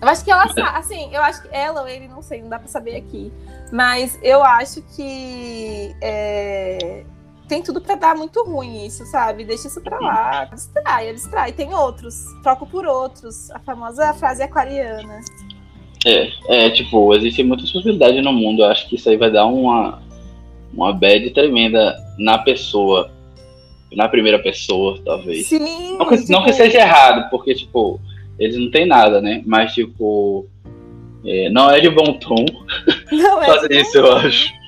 Eu 0.03 0.09
acho 0.09 0.25
que 0.25 0.31
ela 0.33 0.45
assim, 0.75 1.15
eu 1.15 1.23
acho 1.23 1.43
que 1.43 1.49
ela 1.53 1.83
ou 1.83 1.89
ele, 1.89 2.09
não 2.09 2.23
sei, 2.23 2.43
não 2.43 2.49
dá 2.49 2.59
pra 2.59 2.67
saber 2.67 2.97
aqui. 2.97 3.33
Mas 3.71 4.19
eu 4.21 4.43
acho 4.43 4.83
que 4.97 5.95
é, 6.03 7.05
tem 7.47 7.63
tudo 7.63 7.81
pra 7.81 7.95
dar 7.95 8.17
muito 8.17 8.43
ruim 8.45 8.87
isso, 8.87 9.05
sabe? 9.07 9.45
Deixa 9.45 9.69
isso 9.69 9.81
pra 9.81 9.99
lá. 9.99 10.45
Distrai, 10.47 11.13
distrai. 11.13 11.53
Tem 11.53 11.75
outros. 11.75 12.25
Troco 12.43 12.67
por 12.67 12.87
outros. 12.87 13.51
A 13.51 13.59
famosa 13.59 14.13
frase 14.15 14.43
aquariana. 14.43 15.21
É, 16.07 16.31
é, 16.49 16.71
tipo, 16.71 17.15
existem 17.15 17.45
muitas 17.45 17.71
possibilidades 17.71 18.25
no 18.25 18.33
mundo. 18.33 18.63
Eu 18.63 18.67
acho 18.67 18.89
que 18.89 18.97
isso 18.97 19.09
aí 19.09 19.17
vai 19.17 19.31
dar 19.31 19.47
uma, 19.47 20.03
uma 20.73 20.93
bad 20.93 21.29
tremenda 21.31 21.97
na 22.19 22.39
pessoa. 22.39 23.11
Na 23.93 24.09
primeira 24.09 24.39
pessoa, 24.39 25.01
talvez. 25.05 25.47
Sim. 25.47 25.99
Não 25.99 26.07
que, 26.07 26.19
tipo... 26.19 26.33
não 26.33 26.45
que 26.45 26.53
seja 26.53 26.79
errado, 26.79 27.29
porque, 27.31 27.55
tipo, 27.55 28.01
eles 28.39 28.57
não 28.57 28.71
têm 28.71 28.87
nada, 28.87 29.21
né? 29.21 29.43
Mas, 29.45 29.75
tipo, 29.75 30.47
é, 31.25 31.51
não 31.51 31.71
é 31.71 31.81
de 31.81 31.91
bom 31.91 32.19
tom 32.19 32.45
não 33.11 33.43
é 33.43 33.47
fazer 33.53 33.73
isso, 33.73 33.99
eu 33.99 34.13
acho. 34.17 34.61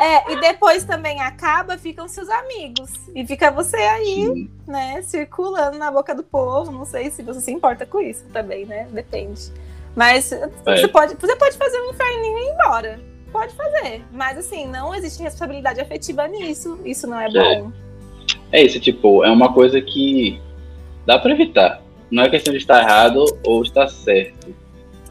É, 0.00 0.32
e 0.32 0.40
depois 0.40 0.84
também 0.84 1.20
acaba, 1.20 1.76
ficam 1.76 2.06
seus 2.08 2.28
amigos. 2.28 2.90
E 3.14 3.26
fica 3.26 3.50
você 3.50 3.76
aí, 3.76 4.26
Sim. 4.26 4.50
né, 4.66 5.02
circulando 5.02 5.76
na 5.76 5.90
boca 5.90 6.14
do 6.14 6.22
povo. 6.22 6.70
Não 6.70 6.84
sei 6.84 7.10
se 7.10 7.22
você 7.22 7.40
se 7.40 7.50
importa 7.50 7.84
com 7.84 8.00
isso 8.00 8.24
também, 8.32 8.64
né? 8.64 8.86
Depende. 8.92 9.52
Mas 9.96 10.30
é. 10.30 10.48
você, 10.64 10.88
pode, 10.88 11.16
você 11.16 11.34
pode 11.36 11.56
fazer 11.56 11.80
um 11.80 11.90
inferninho 11.90 12.38
e 12.38 12.42
ir 12.42 12.52
embora. 12.52 13.00
Pode 13.32 13.54
fazer. 13.54 14.04
Mas 14.12 14.38
assim, 14.38 14.66
não 14.66 14.94
existe 14.94 15.22
responsabilidade 15.22 15.80
afetiva 15.80 16.28
nisso. 16.28 16.78
Isso 16.84 17.06
não 17.06 17.20
é, 17.20 17.26
é. 17.26 17.30
bom. 17.30 17.72
É 18.50 18.62
isso, 18.62 18.80
tipo, 18.80 19.24
é 19.24 19.30
uma 19.30 19.52
coisa 19.52 19.80
que 19.80 20.40
dá 21.06 21.18
para 21.18 21.32
evitar. 21.32 21.82
Não 22.10 22.22
é 22.22 22.30
questão 22.30 22.52
de 22.52 22.58
estar 22.58 22.82
errado 22.82 23.24
ou 23.44 23.62
estar 23.62 23.88
certo. 23.88 24.54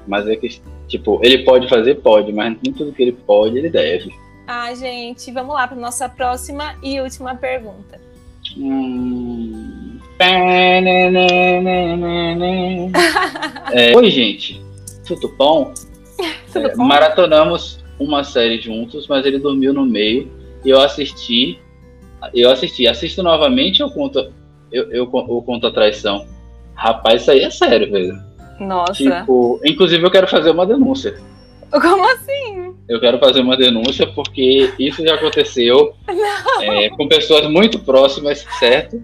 Mas 0.08 0.28
é 0.28 0.36
que, 0.36 0.60
tipo, 0.88 1.19
ele 1.23 1.39
pode 1.39 1.69
fazer, 1.69 1.95
pode, 1.95 2.34
mas 2.34 2.58
nem 2.63 2.73
tudo 2.73 2.93
que 2.93 3.04
ele 3.04 3.12
pode, 3.12 3.58
ele 3.58 3.69
deve. 3.69 4.12
Ah, 4.47 4.73
gente, 4.73 5.32
vamos 5.32 5.54
lá 5.54 5.67
para 5.67 5.78
nossa 5.78 6.08
próxima 6.08 6.76
e 6.82 7.00
última 7.02 7.36
pergunta. 7.36 8.00
Hum... 8.58 10.00
é, 13.71 13.95
Oi, 13.95 14.10
gente. 14.10 14.60
Tudo 15.06 15.30
bom? 15.38 15.73
Tudo 16.52 16.67
é, 16.67 16.76
bom? 16.76 16.84
Maratonamos 16.84 17.86
uma 18.00 18.23
série 18.23 18.60
juntos, 18.60 19.08
mas 19.08 19.23
ele 19.26 19.38
dormiu 19.38 19.73
no 19.73 19.86
meio 19.86 20.32
e 20.65 20.69
eu 20.69 20.82
assisti. 20.82 21.60
Eu 22.34 22.51
assisti. 22.51 22.88
Assisto 22.88 23.21
novamente 23.23 23.82
ou 23.84 23.91
conto, 23.91 24.32
eu, 24.71 24.91
eu, 24.91 25.10
eu 25.13 25.43
conto 25.45 25.67
a 25.67 25.71
traição? 25.71 26.27
Rapaz, 26.73 27.21
isso 27.21 27.32
aí 27.32 27.41
é 27.41 27.49
sério, 27.49 27.91
velho. 27.91 28.27
Nossa. 28.60 28.93
Tipo, 28.93 29.60
inclusive 29.65 30.03
eu 30.03 30.12
quero 30.12 30.27
fazer 30.27 30.51
uma 30.51 30.65
denúncia. 30.65 31.17
Como 31.71 32.06
assim? 32.13 32.73
Eu 32.88 32.99
quero 32.99 33.19
fazer 33.19 33.41
uma 33.41 33.58
denúncia 33.58 34.08
porque 34.08 34.73
isso 34.80 35.03
já 35.03 35.15
aconteceu 35.15 35.93
é, 36.62 36.89
com 36.89 37.08
pessoas 37.08 37.49
muito 37.49 37.80
próximas, 37.80 38.45
certo? 38.60 39.01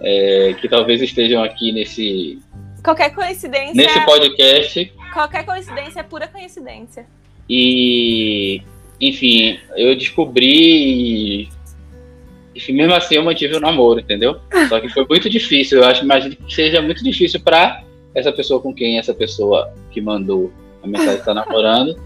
É, 0.00 0.54
que 0.60 0.68
talvez 0.68 1.00
estejam 1.00 1.42
aqui 1.42 1.72
nesse. 1.72 2.38
Qualquer 2.82 3.14
coincidência. 3.14 3.74
Nesse 3.74 4.00
podcast. 4.04 4.92
Qualquer 5.12 5.46
coincidência 5.46 6.00
é 6.00 6.02
pura 6.02 6.26
coincidência. 6.26 7.06
E, 7.48 8.60
enfim, 9.00 9.58
eu 9.76 9.96
descobri. 9.96 11.48
E 12.54 12.72
mesmo 12.72 12.94
assim 12.94 13.16
eu 13.16 13.24
mantive 13.24 13.56
o 13.56 13.60
namoro, 13.60 14.00
entendeu? 14.00 14.38
Só 14.68 14.80
que 14.80 14.88
foi 14.88 15.06
muito 15.08 15.28
difícil. 15.28 15.78
Eu 15.78 15.84
acho, 15.86 16.04
imagino 16.04 16.36
que 16.36 16.54
seja 16.54 16.80
muito 16.80 17.02
difícil 17.02 17.40
para 17.40 17.82
essa 18.14 18.32
pessoa 18.32 18.60
com 18.60 18.72
quem 18.72 18.98
essa 18.98 19.12
pessoa 19.12 19.72
que 19.90 20.00
mandou 20.00 20.52
a 20.82 20.86
mensagem 20.86 21.16
está 21.16 21.34
namorando 21.34 21.96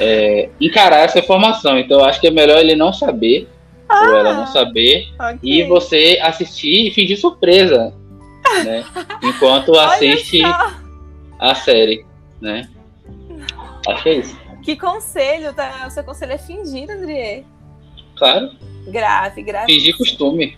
é, 0.00 0.48
encarar 0.60 1.00
essa 1.00 1.18
informação. 1.18 1.78
Então 1.78 2.00
eu 2.00 2.04
acho 2.04 2.20
que 2.20 2.26
é 2.26 2.30
melhor 2.30 2.58
ele 2.58 2.74
não 2.74 2.92
saber, 2.92 3.48
ah, 3.88 4.02
ou 4.02 4.16
ela 4.16 4.34
não 4.34 4.46
saber, 4.46 5.08
okay. 5.14 5.38
e 5.42 5.64
você 5.64 6.18
assistir 6.22 6.88
e 6.88 6.90
fingir 6.90 7.18
surpresa, 7.18 7.92
né? 8.64 8.84
Enquanto 9.22 9.78
assiste 9.78 10.42
a 11.38 11.54
série 11.54 12.04
né? 12.40 12.68
Acho 13.86 14.02
que 14.02 14.08
é 14.08 14.14
isso. 14.14 14.38
Que 14.62 14.76
conselho, 14.76 15.52
tá? 15.52 15.86
O 15.86 15.90
seu 15.90 16.04
conselho 16.04 16.32
é 16.32 16.38
fingir, 16.38 16.90
André. 16.90 17.44
Claro. 18.18 18.50
Grave, 18.86 19.42
grave. 19.42 19.72
Fingir 19.72 19.96
costume. 19.96 20.56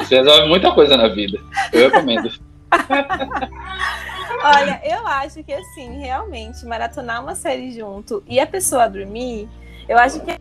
Isso 0.00 0.14
resolve 0.14 0.48
muita 0.48 0.72
coisa 0.72 0.96
na 0.96 1.08
vida. 1.08 1.38
Eu 1.72 1.90
recomendo. 1.90 2.30
Olha, 4.44 4.80
eu 4.84 5.06
acho 5.06 5.42
que 5.44 5.52
assim, 5.52 5.98
realmente, 6.00 6.64
maratonar 6.64 7.22
uma 7.22 7.34
série 7.34 7.70
junto 7.72 8.22
e 8.26 8.40
a 8.40 8.46
pessoa 8.46 8.88
dormir, 8.88 9.48
eu 9.88 9.98
acho 9.98 10.20
que 10.20 10.30
a 10.32 10.38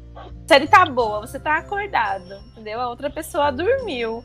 série 0.48 0.68
tá 0.68 0.86
boa, 0.86 1.20
você 1.20 1.40
tá 1.40 1.58
acordado, 1.58 2.40
entendeu? 2.52 2.80
A 2.80 2.90
outra 2.90 3.10
pessoa 3.10 3.52
dormiu. 3.52 4.24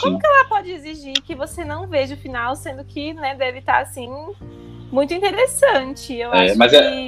Como 0.00 0.18
que 0.18 0.26
ela 0.26 0.46
pode 0.46 0.70
exigir 0.70 1.14
que 1.22 1.34
você 1.34 1.64
não 1.64 1.86
veja 1.86 2.14
o 2.14 2.18
final, 2.18 2.56
sendo 2.56 2.84
que, 2.84 3.12
né, 3.12 3.34
deve 3.34 3.58
estar 3.58 3.74
tá, 3.74 3.80
assim 3.80 4.08
muito 4.90 5.12
interessante. 5.12 6.14
Eu 6.14 6.32
é, 6.32 6.46
acho 6.46 6.58
mas 6.58 6.72
é 6.72 6.78
que... 6.78 6.84
é, 6.84 7.07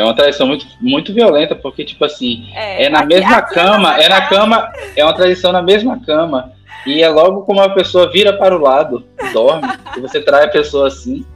é 0.00 0.04
uma 0.04 0.14
tradição 0.14 0.46
muito, 0.46 0.66
muito 0.80 1.12
violenta, 1.12 1.54
porque, 1.54 1.84
tipo 1.84 2.02
assim, 2.06 2.48
é, 2.54 2.84
é 2.84 2.88
na 2.88 3.00
aqui, 3.00 3.08
mesma 3.08 3.36
aqui 3.36 3.54
cama, 3.54 4.00
é 4.00 4.08
na 4.08 4.26
cama, 4.28 4.72
é 4.96 5.04
uma 5.04 5.12
tradição 5.12 5.52
na 5.52 5.60
mesma 5.60 6.00
cama. 6.00 6.52
E 6.86 7.02
é 7.02 7.08
logo 7.10 7.42
como 7.42 7.60
a 7.60 7.68
pessoa 7.68 8.10
vira 8.10 8.32
para 8.32 8.56
o 8.56 8.58
lado, 8.58 9.04
dorme, 9.34 9.68
e 9.94 10.00
você 10.00 10.18
trai 10.22 10.44
a 10.44 10.48
pessoa 10.48 10.86
assim, 10.86 11.26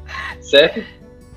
certo? 0.41 0.83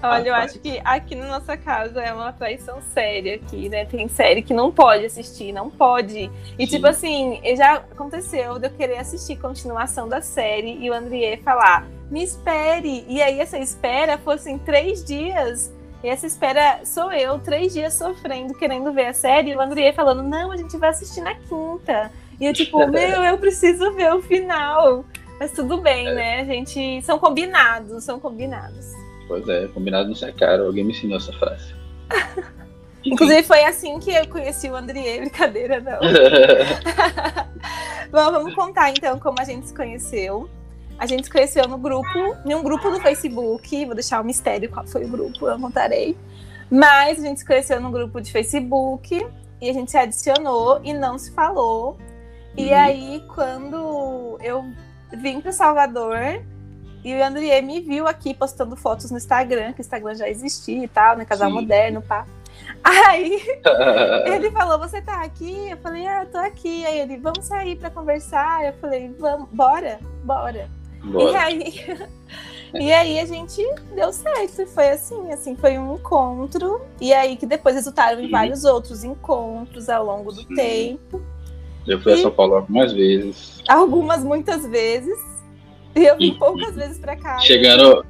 Olha, 0.02 0.30
eu 0.30 0.36
acho 0.36 0.58
que 0.60 0.80
aqui 0.86 1.16
na 1.16 1.28
nossa 1.28 1.58
casa 1.58 2.02
é 2.02 2.14
uma 2.14 2.32
traição 2.32 2.80
séria 2.94 3.36
aqui, 3.36 3.68
né? 3.68 3.84
Tem 3.84 4.08
série 4.08 4.42
que 4.42 4.54
não 4.54 4.72
pode 4.72 5.04
assistir, 5.04 5.52
não 5.52 5.70
pode. 5.70 6.32
E 6.58 6.66
Sim. 6.66 6.76
tipo 6.76 6.88
assim, 6.88 7.42
já 7.58 7.74
aconteceu 7.74 8.58
de 8.58 8.68
eu 8.68 8.72
querer 8.72 9.00
assistir 9.00 9.36
continuação 9.36 10.08
da 10.08 10.22
série 10.22 10.78
e 10.80 10.90
o 10.90 10.94
Andrié 10.94 11.36
falar, 11.38 11.86
me 12.10 12.24
espere. 12.24 13.04
E 13.10 13.22
aí 13.22 13.42
essa 13.42 13.58
espera 13.58 14.18
fosse 14.18 14.50
em 14.50 14.58
três 14.58 15.04
dias. 15.04 15.76
E 16.04 16.10
essa 16.10 16.28
espera 16.28 16.82
sou 16.84 17.12
eu, 17.12 17.40
três 17.40 17.74
dias 17.74 17.94
sofrendo, 17.94 18.54
querendo 18.54 18.92
ver 18.94 19.08
a 19.08 19.14
série, 19.14 19.52
e 19.52 19.56
o 19.56 19.62
Andrié 19.62 19.92
falando, 19.92 20.22
não, 20.22 20.52
a 20.52 20.58
gente 20.58 20.78
vai 20.78 20.90
assistir 20.90 21.22
na 21.22 21.34
quinta. 21.34 22.12
E 22.40 22.46
eu, 22.46 22.54
tipo, 22.54 22.86
meu, 22.88 23.24
eu 23.24 23.38
preciso 23.38 23.94
ver 23.94 24.14
o 24.14 24.22
final. 24.22 25.04
Mas 25.40 25.52
tudo 25.52 25.78
bem, 25.78 26.08
é. 26.08 26.14
né? 26.14 26.40
A 26.42 26.44
gente. 26.44 27.02
São 27.04 27.20
combinados, 27.20 28.04
são 28.04 28.20
combinados. 28.20 28.94
Pois 29.28 29.48
é, 29.48 29.68
combinado 29.68 30.08
não 30.08 30.16
sai 30.16 30.32
caro. 30.32 30.66
Alguém 30.66 30.84
me 30.84 30.92
ensinou 30.92 31.18
essa 31.18 31.34
frase. 31.34 31.76
Inclusive 33.06 33.44
foi 33.44 33.64
assim 33.64 34.00
que 34.00 34.12
eu 34.12 34.28
conheci 34.28 34.70
o 34.70 34.76
Andrié, 34.76 35.20
brincadeira 35.22 35.80
não. 35.80 36.00
Bom, 38.12 38.32
vamos 38.32 38.54
contar 38.54 38.90
então 38.90 39.20
como 39.20 39.40
a 39.40 39.44
gente 39.44 39.68
se 39.68 39.76
conheceu. 39.76 40.50
A 41.00 41.06
gente 41.06 41.26
se 41.26 41.32
conheceu 41.32 41.68
no 41.68 41.78
grupo, 41.78 42.36
em 42.46 42.56
um 42.56 42.64
grupo 42.64 42.90
do 42.90 43.00
Facebook. 43.00 43.86
Vou 43.86 43.94
deixar 43.94 44.20
o 44.20 44.24
um 44.24 44.26
mistério 44.26 44.70
qual 44.70 44.86
foi 44.88 45.06
o 45.06 45.08
grupo, 45.08 45.48
eu 45.48 45.60
contarei. 45.60 46.18
Mas 46.70 47.20
a 47.20 47.22
gente 47.22 47.40
se 47.40 47.46
conheceu 47.46 47.80
no 47.80 47.92
grupo 47.92 48.20
de 48.20 48.32
Facebook 48.32 49.26
e 49.62 49.70
a 49.70 49.74
gente 49.74 49.92
se 49.92 49.98
adicionou 49.98 50.82
e 50.84 50.94
não 50.94 51.18
se 51.18 51.32
falou. 51.32 51.98
E 52.56 52.70
uhum. 52.70 52.76
aí, 52.76 53.24
quando 53.34 54.38
eu 54.42 54.66
vim 55.14 55.40
para 55.40 55.52
Salvador, 55.52 56.42
e 57.04 57.16
o 57.16 57.24
André 57.24 57.62
me 57.62 57.80
viu 57.80 58.08
aqui 58.08 58.34
postando 58.34 58.76
fotos 58.76 59.12
no 59.12 59.18
Instagram, 59.18 59.74
que 59.74 59.80
o 59.80 59.84
Instagram 59.84 60.16
já 60.16 60.28
existia 60.28 60.84
e 60.84 60.88
tal, 60.88 61.16
né? 61.16 61.26
Casal 61.26 61.50
Sim. 61.50 61.56
moderno, 61.56 62.02
pá. 62.02 62.26
Aí 62.84 63.40
ele 64.26 64.52
falou: 64.52 64.80
Você 64.80 65.02
tá 65.02 65.22
aqui? 65.22 65.70
Eu 65.70 65.78
falei: 65.78 66.06
Ah, 66.08 66.24
eu 66.24 66.30
tô 66.30 66.38
aqui. 66.38 66.86
Aí 66.86 67.00
ele: 67.00 67.18
Vamos 67.18 67.46
sair 67.46 67.76
para 67.78 67.90
conversar? 67.90 68.66
Eu 68.66 68.74
falei: 68.74 69.14
Vamos, 69.20 69.48
bora, 69.52 70.00
bora. 70.24 70.68
Bora. 71.04 71.32
E 71.32 71.36
aí. 71.36 71.98
E 72.74 72.92
aí 72.92 73.20
a 73.20 73.26
gente 73.26 73.64
deu 73.96 74.12
certo, 74.12 74.62
e 74.62 74.66
foi 74.66 74.90
assim, 74.90 75.32
assim, 75.32 75.56
foi 75.56 75.78
um 75.78 75.96
encontro, 75.96 76.82
e 77.00 77.14
aí 77.14 77.38
que 77.38 77.46
depois 77.46 77.76
resultaram 77.76 78.20
em 78.20 78.26
uhum. 78.26 78.32
vários 78.32 78.66
outros 78.66 79.04
encontros 79.04 79.88
ao 79.88 80.06
longo 80.06 80.32
do 80.32 80.42
Sim. 80.42 80.56
tempo. 80.56 81.22
Eu 81.88 82.00
fui 82.02 82.12
e... 82.12 82.16
a 82.16 82.22
São 82.22 82.32
Paulo 82.32 82.56
algumas 82.56 82.92
vezes. 82.92 83.64
Algumas, 83.68 84.24
muitas 84.24 84.68
vezes. 84.68 85.18
E 85.96 86.06
eu 86.06 86.18
vim 86.18 86.34
poucas 86.34 86.76
vezes 86.76 87.00
pra 87.00 87.16
cá. 87.16 87.40
Chegando, 87.40 88.06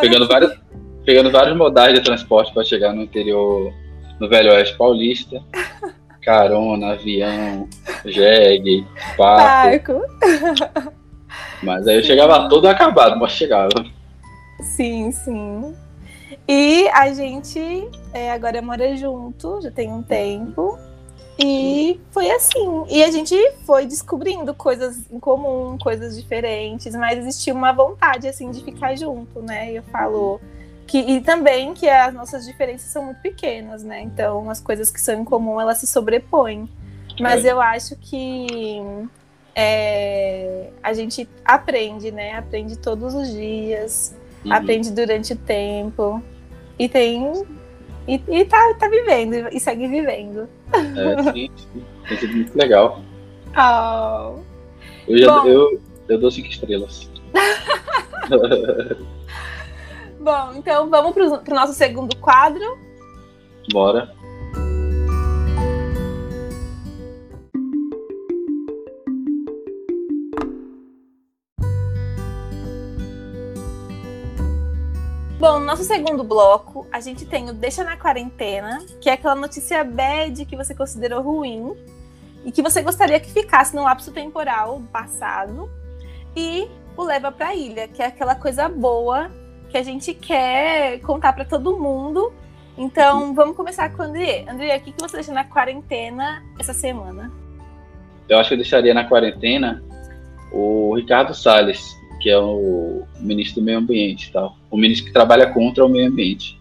pegando 0.00 0.28
várias, 0.28 0.56
pegando 1.04 1.30
vários 1.30 1.56
modais 1.56 1.94
de 1.94 2.04
transporte 2.04 2.52
para 2.52 2.62
chegar 2.62 2.92
no 2.92 3.02
interior, 3.02 3.72
no 4.20 4.28
Velho 4.28 4.52
Oeste 4.52 4.76
Paulista. 4.76 5.42
Carona, 6.22 6.92
avião, 6.92 7.68
jegue, 8.04 8.86
barco. 9.16 10.02
Mas 11.66 11.88
aí 11.88 11.96
eu 11.96 12.02
chegava 12.04 12.48
todo 12.48 12.68
acabado, 12.68 13.18
mas 13.18 13.32
chegava. 13.32 13.84
Sim, 14.62 15.10
sim. 15.10 15.74
E 16.46 16.88
a 16.90 17.12
gente 17.12 17.58
é, 18.12 18.30
agora 18.30 18.62
mora 18.62 18.96
junto, 18.96 19.60
já 19.60 19.70
tem 19.72 19.92
um 19.92 20.00
tempo. 20.00 20.78
E 21.36 22.00
foi 22.12 22.30
assim. 22.30 22.84
E 22.88 23.02
a 23.02 23.10
gente 23.10 23.34
foi 23.66 23.84
descobrindo 23.84 24.54
coisas 24.54 25.10
em 25.10 25.18
comum, 25.18 25.76
coisas 25.76 26.16
diferentes, 26.16 26.94
mas 26.94 27.18
existia 27.18 27.52
uma 27.52 27.72
vontade 27.72 28.28
assim 28.28 28.50
de 28.50 28.62
ficar 28.62 28.96
junto, 28.96 29.42
né? 29.42 29.72
E 29.72 29.76
eu 29.76 29.82
falo 29.82 30.40
que 30.86 30.98
e 30.98 31.20
também 31.20 31.74
que 31.74 31.88
as 31.88 32.14
nossas 32.14 32.46
diferenças 32.46 32.88
são 32.90 33.06
muito 33.06 33.20
pequenas, 33.20 33.82
né? 33.82 34.00
Então 34.02 34.48
as 34.48 34.60
coisas 34.60 34.90
que 34.90 35.00
são 35.00 35.20
em 35.20 35.24
comum 35.24 35.60
elas 35.60 35.78
se 35.78 35.86
sobrepõem. 35.86 36.68
Mas 37.20 37.44
é. 37.44 37.52
eu 37.52 37.60
acho 37.60 37.96
que 37.96 38.78
é, 39.58 40.68
a 40.82 40.92
gente 40.92 41.26
aprende, 41.42 42.12
né? 42.12 42.34
Aprende 42.34 42.76
todos 42.76 43.14
os 43.14 43.32
dias, 43.32 44.14
uhum. 44.44 44.52
aprende 44.52 44.90
durante 44.90 45.32
o 45.32 45.36
tempo 45.36 46.22
e 46.78 46.86
tem 46.90 47.32
e, 48.06 48.22
e 48.28 48.44
tá, 48.44 48.74
tá 48.78 48.86
vivendo 48.88 49.48
e 49.50 49.58
segue 49.58 49.88
vivendo. 49.88 50.46
É, 50.72 51.32
sim, 51.32 51.50
sim. 51.56 52.16
Sido 52.18 52.36
muito 52.36 52.56
legal. 52.56 53.00
Oh. 53.56 54.40
Eu, 55.08 55.18
já, 55.18 55.40
Bom, 55.40 55.46
eu, 55.48 55.80
eu 56.08 56.20
dou 56.20 56.30
cinco 56.30 56.48
estrelas. 56.48 57.10
Bom, 60.20 60.52
então 60.56 60.90
vamos 60.90 61.12
pro, 61.12 61.38
pro 61.38 61.54
nosso 61.54 61.72
segundo 61.72 62.14
quadro. 62.16 62.78
Bora. 63.72 64.14
Bom, 75.48 75.60
no 75.60 75.64
nosso 75.64 75.84
segundo 75.84 76.24
bloco, 76.24 76.88
a 76.90 76.98
gente 76.98 77.24
tem 77.24 77.48
o 77.48 77.52
Deixa 77.52 77.84
na 77.84 77.96
Quarentena, 77.96 78.84
que 79.00 79.08
é 79.08 79.12
aquela 79.12 79.36
notícia 79.36 79.84
bad 79.84 80.44
que 80.44 80.56
você 80.56 80.74
considerou 80.74 81.22
ruim 81.22 81.72
e 82.44 82.50
que 82.50 82.60
você 82.60 82.82
gostaria 82.82 83.20
que 83.20 83.30
ficasse 83.30 83.76
no 83.76 83.84
lapso 83.84 84.10
temporal 84.10 84.82
passado. 84.92 85.70
E 86.34 86.68
o 86.96 87.04
Leva 87.04 87.30
pra 87.30 87.54
Ilha, 87.54 87.86
que 87.86 88.02
é 88.02 88.06
aquela 88.06 88.34
coisa 88.34 88.68
boa 88.68 89.30
que 89.70 89.78
a 89.78 89.84
gente 89.84 90.12
quer 90.14 90.98
contar 91.02 91.32
para 91.32 91.44
todo 91.44 91.78
mundo. 91.78 92.32
Então, 92.76 93.32
vamos 93.32 93.56
começar 93.56 93.88
com 93.92 94.02
o 94.02 94.06
André. 94.06 94.44
André, 94.48 94.76
o 94.78 94.80
que 94.80 94.94
você 94.98 95.18
deixa 95.18 95.32
na 95.32 95.44
quarentena 95.44 96.42
essa 96.58 96.74
semana? 96.74 97.30
Eu 98.28 98.40
acho 98.40 98.48
que 98.48 98.54
eu 98.54 98.58
deixaria 98.58 98.92
na 98.92 99.04
quarentena 99.04 99.80
o 100.50 100.92
Ricardo 100.96 101.32
Salles, 101.32 101.95
que 102.26 102.30
é 102.30 102.38
o 102.40 103.04
ministro 103.20 103.60
do 103.60 103.64
meio 103.64 103.78
ambiente, 103.78 104.32
tal. 104.32 104.56
O 104.68 104.76
ministro 104.76 105.06
que 105.06 105.12
trabalha 105.12 105.46
contra 105.46 105.86
o 105.86 105.88
meio 105.88 106.08
ambiente. 106.08 106.60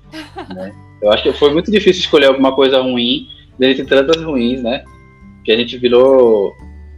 né? 0.54 0.72
Eu 1.02 1.12
acho 1.12 1.24
que 1.24 1.34
foi 1.34 1.52
muito 1.52 1.72
difícil 1.72 2.02
escolher 2.02 2.28
alguma 2.28 2.54
coisa 2.54 2.80
ruim 2.80 3.28
dentre 3.58 3.84
tantas 3.84 4.22
ruins, 4.22 4.62
né? 4.62 4.86
Que 5.44 5.52
a 5.52 5.58
gente 5.58 5.76
virou 5.80 6.54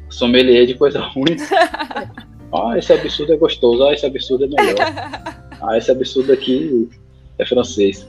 sommelier 0.10 0.66
de 0.66 0.74
coisa 0.74 1.00
ruim. 1.00 1.38
ah, 2.54 2.78
esse 2.78 2.92
absurdo 2.92 3.32
é 3.32 3.38
gostoso, 3.38 3.86
ah, 3.86 3.94
esse 3.94 4.06
absurdo 4.06 4.44
é 4.44 4.48
melhor. 4.50 4.76
Ah, 5.62 5.78
esse 5.78 5.90
absurdo 5.90 6.34
aqui 6.34 6.90
é 7.40 7.46
francês. 7.46 8.06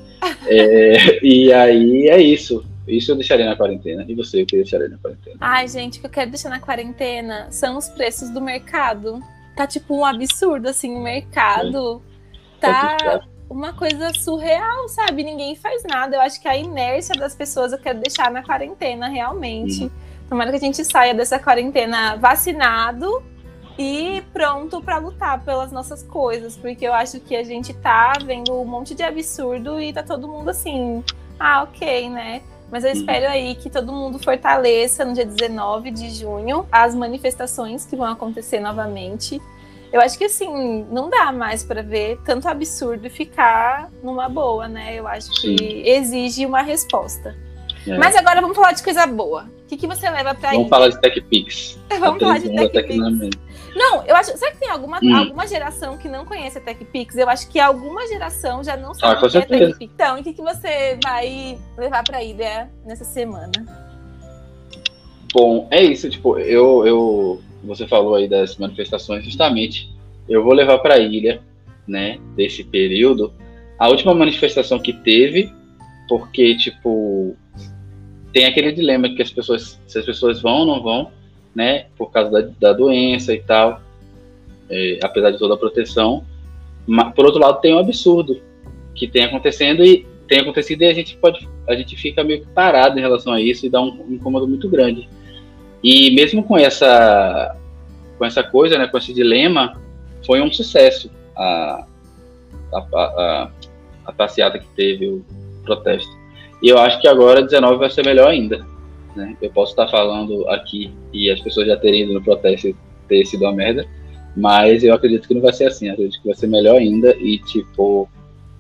É, 0.49 1.25
e 1.25 1.53
aí 1.53 2.09
é 2.09 2.21
isso. 2.21 2.67
Isso 2.89 3.13
eu 3.13 3.15
deixaria 3.15 3.47
na 3.47 3.55
quarentena. 3.55 4.05
E 4.09 4.13
você, 4.13 4.43
o 4.43 4.47
que 4.47 4.57
deixaria 4.57 4.89
na 4.89 4.99
quarentena? 4.99 5.37
Ai, 5.41 5.69
gente, 5.69 5.99
o 5.99 6.01
que 6.01 6.07
eu 6.09 6.11
quero 6.11 6.31
deixar 6.33 6.49
na 6.49 6.59
quarentena 6.59 7.47
são 7.49 7.79
os 7.79 7.89
preços 7.89 8.31
do 8.31 8.41
mercado 8.41 9.23
tá 9.59 9.67
tipo 9.67 9.97
um 9.97 10.05
absurdo, 10.05 10.69
assim, 10.69 10.95
o 10.95 11.03
mercado 11.03 12.01
é. 12.59 12.61
tá 12.61 13.21
uma 13.51 13.73
coisa 13.73 14.13
surreal, 14.15 14.89
sabe? 14.89 15.25
Ninguém 15.25 15.57
faz 15.57 15.83
nada. 15.83 16.15
Eu 16.17 16.21
acho 16.21 16.41
que 16.41 16.47
a 16.47 16.57
inércia 16.57 17.15
das 17.17 17.35
pessoas 17.35 17.73
eu 17.73 17.79
quero 17.79 17.99
deixar 17.99 18.31
na 18.31 18.41
quarentena, 18.43 19.09
realmente. 19.09 19.85
Uhum. 19.85 19.91
Tomara 20.29 20.51
que 20.51 20.57
a 20.57 20.61
gente 20.61 20.85
saia 20.85 21.13
dessa 21.13 21.41
quarentena 21.41 22.15
vacinado 22.17 23.21
e 23.77 24.23
pronto 24.33 24.81
para 24.81 24.99
lutar 24.99 25.43
pelas 25.45 25.73
nossas 25.73 26.05
coisas, 26.05 26.57
porque 26.57 26.87
eu 26.87 26.93
acho 26.93 27.19
que 27.19 27.35
a 27.35 27.43
gente 27.43 27.75
tá 27.75 28.13
vendo 28.25 28.53
um 28.53 28.65
monte 28.65 28.95
de 28.95 29.03
absurdo 29.03 29.81
e 29.81 29.93
tá 29.93 30.05
todo 30.05 30.29
mundo 30.29 30.51
assim, 30.51 31.03
ah, 31.41 31.63
ok, 31.65 32.11
né? 32.11 32.43
Mas 32.71 32.85
eu 32.85 32.93
espero 32.93 33.27
aí 33.27 33.55
que 33.55 33.71
todo 33.71 33.93
mundo 33.93 34.19
fortaleça 34.19 35.05
no 35.05 35.15
dia 35.15 35.25
19 35.25 35.91
de 35.91 36.11
junho 36.11 36.67
as 36.71 36.95
manifestações 36.95 37.87
que 37.87 37.97
vão 37.97 38.07
acontecer 38.07 38.61
novamente. 38.61 39.41
Eu 39.91 40.01
acho 40.03 40.19
que 40.19 40.25
assim, 40.25 40.87
não 40.91 41.09
dá 41.09 41.33
mais 41.33 41.65
para 41.65 41.83
ver 41.83 42.19
tanto 42.25 42.47
absurdo 42.47 43.07
e 43.07 43.11
ficar 43.11 43.91
numa 44.03 44.29
boa, 44.29 44.69
né? 44.69 44.95
Eu 44.95 45.09
acho 45.09 45.35
Sim. 45.35 45.57
que 45.57 45.89
exige 45.89 46.45
uma 46.45 46.61
resposta. 46.61 47.35
É. 47.87 47.97
Mas 47.97 48.15
agora 48.15 48.41
vamos 48.41 48.55
falar 48.55 48.73
de 48.73 48.83
coisa 48.83 49.07
boa. 49.07 49.45
O 49.65 49.67
que, 49.69 49.77
que 49.77 49.87
você 49.87 50.09
leva 50.11 50.35
para 50.35 50.51
Vamos 50.51 50.69
falar 50.69 50.89
de 50.89 51.01
TechPix. 51.01 51.79
vamos 51.99 52.21
falar 52.21 52.39
de 52.39 52.51
TechPix. 52.71 53.31
Não, 53.79 54.05
eu 54.05 54.17
acho. 54.17 54.37
Será 54.37 54.51
que 54.51 54.59
tem 54.59 54.69
alguma, 54.69 54.99
hum. 55.01 55.15
alguma 55.15 55.47
geração 55.47 55.97
que 55.97 56.09
não 56.09 56.25
conhece 56.25 56.59
a 56.59 56.61
TechPix? 56.61 57.17
Eu 57.17 57.29
acho 57.29 57.49
que 57.49 57.61
alguma 57.61 58.07
geração 58.09 58.65
já 58.65 58.77
não 58.77 58.93
sabe 58.93 59.15
ah, 59.23 59.27
o 59.27 59.31
que 59.31 59.39
é 59.39 59.41
TechPix. 59.43 59.93
Então, 59.95 60.19
o 60.19 60.25
que, 60.25 60.33
que 60.33 60.43
você 60.43 60.99
vai 61.03 61.57
levar 61.77 62.03
para 62.03 62.19
a 62.19 62.25
ilha 62.25 62.69
nessa 62.85 63.05
semana? 63.05 63.53
Bom, 65.33 65.69
é 65.71 65.81
isso. 65.83 66.11
Tipo, 66.11 66.39
eu, 66.39 66.85
eu, 66.85 67.43
você 67.63 67.87
falou 67.87 68.17
aí 68.17 68.29
das 68.29 68.57
manifestações, 68.57 69.25
justamente. 69.25 69.89
Eu 70.29 70.43
vou 70.43 70.53
levar 70.53 70.79
para 70.81 70.95
a 70.95 70.99
ilha, 70.99 71.41
né, 71.87 72.19
desse 72.35 72.65
período, 72.65 73.33
a 73.79 73.89
última 73.89 74.13
manifestação 74.13 74.79
que 74.79 74.93
teve, 74.93 75.51
porque 76.09 76.57
tipo 76.57 77.37
tem 78.33 78.45
aquele 78.45 78.73
dilema 78.73 79.09
que 79.09 79.23
as 79.23 79.31
pessoas, 79.31 79.81
se 79.87 79.99
as 79.99 80.05
pessoas 80.05 80.43
vão 80.43 80.59
ou 80.59 80.67
não 80.67 80.83
vão, 80.83 81.11
né, 81.59 81.87
por 81.97 82.13
causa 82.13 82.31
da, 82.31 82.49
da 82.61 82.73
doença 82.73 83.35
e 83.35 83.41
tal, 83.41 83.81
é, 84.71 85.01
apesar 85.03 85.33
de 85.33 85.39
toda 85.39 85.55
a 85.55 85.57
proteção. 85.57 86.25
Mas, 86.87 87.13
por 87.15 87.27
outro 87.27 87.41
lado, 87.41 87.61
tem 87.61 87.75
um 87.75 87.81
absurdo 87.81 88.41
que 88.95 89.09
tem 89.09 89.25
acontecendo 89.25 89.85
e 89.85 90.07
tem 90.29 90.39
acontecido 90.39 90.83
e 90.83 90.87
a 90.87 90.95
gente 90.95 91.17
pode, 91.17 91.49
a 91.67 91.75
gente 91.75 91.97
fica 91.97 92.23
meio 92.23 92.43
que 92.43 92.47
parado 92.47 92.97
em 92.97 93.03
relação 93.03 93.33
a 93.33 93.41
isso 93.41 93.67
e 93.67 93.69
dá 93.69 93.81
um, 93.81 94.07
um 94.09 94.15
incômodo 94.15 94.47
muito 94.47 94.69
grande. 94.69 95.09
E 95.83 96.15
mesmo 96.15 96.45
com 96.45 96.57
essa, 96.57 97.57
com 98.17 98.25
essa 98.25 98.45
coisa, 98.45 98.79
né, 98.79 98.87
com 98.87 98.97
esse 98.97 99.13
dilema, 99.13 99.75
foi 100.25 100.41
um 100.41 100.53
sucesso 100.53 101.11
a, 101.37 101.85
a, 102.73 102.79
a, 102.79 103.51
a 104.07 104.13
passeata 104.13 104.61
que 104.61 104.69
teve 104.77 105.09
o 105.09 105.25
protesto. 105.65 106.17
E 106.63 106.69
eu 106.69 106.79
acho 106.79 107.01
que 107.01 107.09
agora 107.09 107.43
19 107.43 107.79
vai 107.79 107.91
ser 107.91 108.05
melhor 108.05 108.29
ainda. 108.29 108.65
Né? 109.17 109.37
Eu 109.41 109.51
posso 109.51 109.73
estar 109.73 109.89
falando 109.89 110.49
aqui 110.49 110.93
e 111.13 111.31
as 111.31 111.41
pessoas 111.41 111.67
já 111.67 111.77
terem 111.77 112.03
ido 112.03 112.15
no 112.15 112.23
protesto 112.23 112.69
e 112.69 112.77
ter 113.09 113.25
sido 113.25 113.43
uma 113.43 113.53
merda, 113.53 113.87
mas 114.37 114.85
eu 114.85 114.95
acredito 114.95 115.27
que 115.27 115.35
não 115.35 115.41
vai 115.41 115.53
ser 115.53 115.67
assim. 115.67 115.89
Acredito 115.89 116.21
que 116.21 116.29
vai 116.29 116.37
ser 116.37 116.47
melhor 116.47 116.77
ainda 116.77 117.17
e, 117.17 117.39
tipo, 117.39 118.09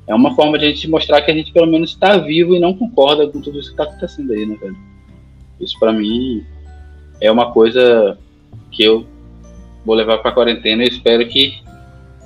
é 0.06 0.14
uma 0.14 0.34
forma 0.34 0.58
de 0.58 0.64
a 0.64 0.68
gente 0.68 0.88
mostrar 0.88 1.20
que 1.22 1.30
a 1.30 1.34
gente 1.34 1.52
pelo 1.52 1.66
menos 1.66 1.90
está 1.90 2.16
vivo 2.16 2.54
e 2.54 2.61
não 2.61 2.74
concorda 2.74 3.28
com 3.28 3.40
tudo 3.40 3.58
isso 3.58 3.68
que 3.68 3.80
está 3.80 3.84
acontecendo 3.84 4.32
aí, 4.32 4.46
né, 4.46 4.56
velho? 4.61 4.76
Isso 5.61 5.78
para 5.78 5.92
mim 5.92 6.44
é 7.20 7.30
uma 7.30 7.52
coisa 7.52 8.18
que 8.70 8.82
eu 8.82 9.06
vou 9.84 9.94
levar 9.94 10.18
para 10.18 10.32
quarentena 10.32 10.84
e 10.84 10.88
espero 10.88 11.26
que 11.28 11.61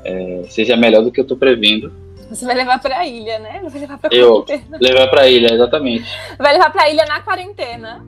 é, 0.04 0.42
seja 0.48 0.76
melhor 0.76 1.02
do 1.02 1.10
que 1.10 1.20
eu 1.20 1.22
estou 1.22 1.36
prevendo 1.36 1.92
você 2.28 2.44
vai 2.44 2.54
levar 2.54 2.78
pra 2.80 3.06
ilha, 3.06 3.38
né? 3.38 3.60
Vai 3.64 3.80
levar 3.80 3.98
pra 3.98 4.10
Eu 4.12 4.42
quarentena. 4.42 4.78
levar 4.80 5.08
pra 5.08 5.28
ilha, 5.28 5.52
exatamente. 5.52 6.06
Vai 6.38 6.52
levar 6.52 6.70
pra 6.70 6.90
ilha 6.90 7.04
na 7.06 7.20
quarentena. 7.20 8.04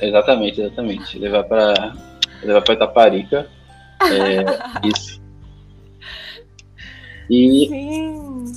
Exatamente, 0.00 0.60
exatamente. 0.60 1.18
Levar 1.18 1.44
pra, 1.44 1.94
levar 2.42 2.62
pra 2.62 2.74
Itaparica. 2.74 3.48
É, 4.02 4.44
isso. 4.86 5.20
E, 7.30 7.66
Sim. 7.68 8.52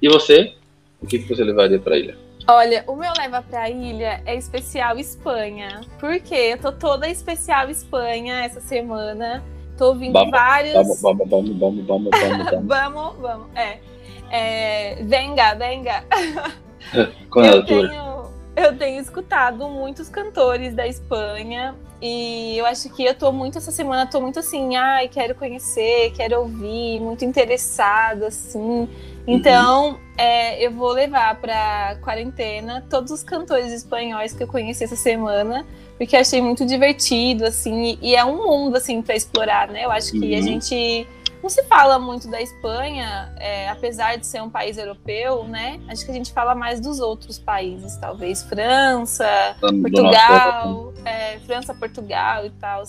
e 0.00 0.08
você? 0.08 0.54
O 1.00 1.06
que, 1.06 1.18
você 1.18 1.44
levaria 1.44 1.78
pra 1.78 1.96
ilha? 1.96 2.16
Olha, 2.48 2.84
o 2.88 2.96
meu 2.96 3.12
leva 3.16 3.42
pra 3.42 3.70
ilha 3.70 4.20
é 4.26 4.34
especial 4.34 4.98
Espanha. 4.98 5.80
Porque 6.00 6.34
eu 6.34 6.58
tô 6.58 6.72
toda 6.72 7.08
especial 7.08 7.70
Espanha 7.70 8.44
essa 8.44 8.60
semana. 8.60 9.42
Tô 9.78 9.88
ouvindo 9.88 10.12
vamos, 10.12 10.30
vários. 10.30 10.74
Vamos, 10.74 11.00
vamos, 11.00 11.28
vamos, 11.28 11.58
vamos, 11.58 11.86
vamos, 11.86 12.10
vamos. 12.10 12.66
vamos, 12.66 13.16
vamos. 13.22 13.46
É. 13.56 13.78
É, 14.32 14.96
venga, 15.02 15.54
venga. 15.54 16.04
Com 17.28 17.44
eu, 17.44 17.64
tenho, 17.64 18.24
eu 18.56 18.78
tenho 18.78 19.00
escutado 19.00 19.68
muitos 19.68 20.08
cantores 20.08 20.74
da 20.74 20.86
Espanha 20.86 21.74
E 22.00 22.56
eu 22.56 22.66
acho 22.66 22.88
que 22.88 23.04
eu 23.04 23.14
tô 23.14 23.30
muito 23.30 23.58
essa 23.58 23.70
semana, 23.70 24.10
tô 24.10 24.20
muito 24.20 24.38
assim, 24.38 24.74
ai, 24.74 25.06
quero 25.06 25.34
conhecer, 25.34 26.12
quero 26.16 26.40
ouvir, 26.40 26.98
muito 26.98 27.24
interessada, 27.24 28.26
assim. 28.26 28.88
Então, 29.26 29.90
uhum. 29.90 29.98
é, 30.18 30.66
eu 30.66 30.72
vou 30.72 30.90
levar 30.90 31.36
para 31.36 31.96
quarentena 32.02 32.84
todos 32.90 33.12
os 33.12 33.22
cantores 33.22 33.70
espanhóis 33.70 34.32
que 34.32 34.42
eu 34.42 34.48
conheci 34.48 34.82
essa 34.82 34.96
semana, 34.96 35.64
porque 35.96 36.16
achei 36.16 36.40
muito 36.40 36.66
divertido, 36.66 37.44
assim, 37.44 37.98
e, 38.02 38.10
e 38.10 38.16
é 38.16 38.24
um 38.24 38.42
mundo 38.42 38.76
assim 38.76 39.00
para 39.00 39.14
explorar, 39.14 39.68
né? 39.68 39.84
Eu 39.84 39.92
acho 39.92 40.10
que 40.10 40.32
uhum. 40.32 40.38
a 40.38 40.42
gente 40.42 41.06
não 41.42 41.50
se 41.50 41.62
fala 41.64 41.98
muito 41.98 42.30
da 42.30 42.40
Espanha, 42.40 43.34
é, 43.36 43.68
apesar 43.68 44.16
de 44.16 44.26
ser 44.26 44.40
um 44.40 44.48
país 44.48 44.78
europeu, 44.78 45.44
né? 45.44 45.80
Acho 45.88 46.04
que 46.04 46.10
a 46.12 46.14
gente 46.14 46.32
fala 46.32 46.54
mais 46.54 46.80
dos 46.80 47.00
outros 47.00 47.38
países, 47.38 47.96
talvez 47.96 48.44
França, 48.44 49.56
Portugal, 49.60 50.94
é, 51.04 51.38
França, 51.40 51.74
Portugal 51.74 52.46
e 52.46 52.50
tal. 52.50 52.84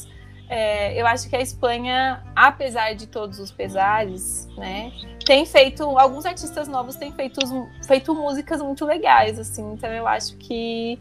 É, 0.48 1.02
eu 1.02 1.08
acho 1.08 1.28
que 1.30 1.36
a 1.36 1.42
Espanha, 1.42 2.24
apesar 2.36 2.94
de 2.94 3.08
todos 3.08 3.40
os 3.40 3.52
pesares, 3.52 4.48
né, 4.56 4.92
tem 5.26 5.46
feito 5.48 5.84
alguns 5.98 6.26
artistas 6.26 6.68
novos 6.68 6.96
têm 6.96 7.12
feito, 7.12 7.42
feito 7.88 8.14
músicas 8.14 8.62
muito 8.62 8.86
legais, 8.86 9.40
assim. 9.40 9.74
Então 9.74 9.90
eu 9.90 10.08
acho 10.08 10.38
que 10.38 11.00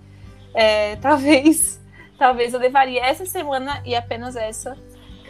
é, 0.54 0.96
talvez 1.02 1.82
talvez 2.18 2.54
eu 2.54 2.60
levaria 2.60 3.04
essa 3.04 3.26
semana 3.26 3.82
e 3.84 3.94
apenas 3.94 4.36
essa 4.36 4.78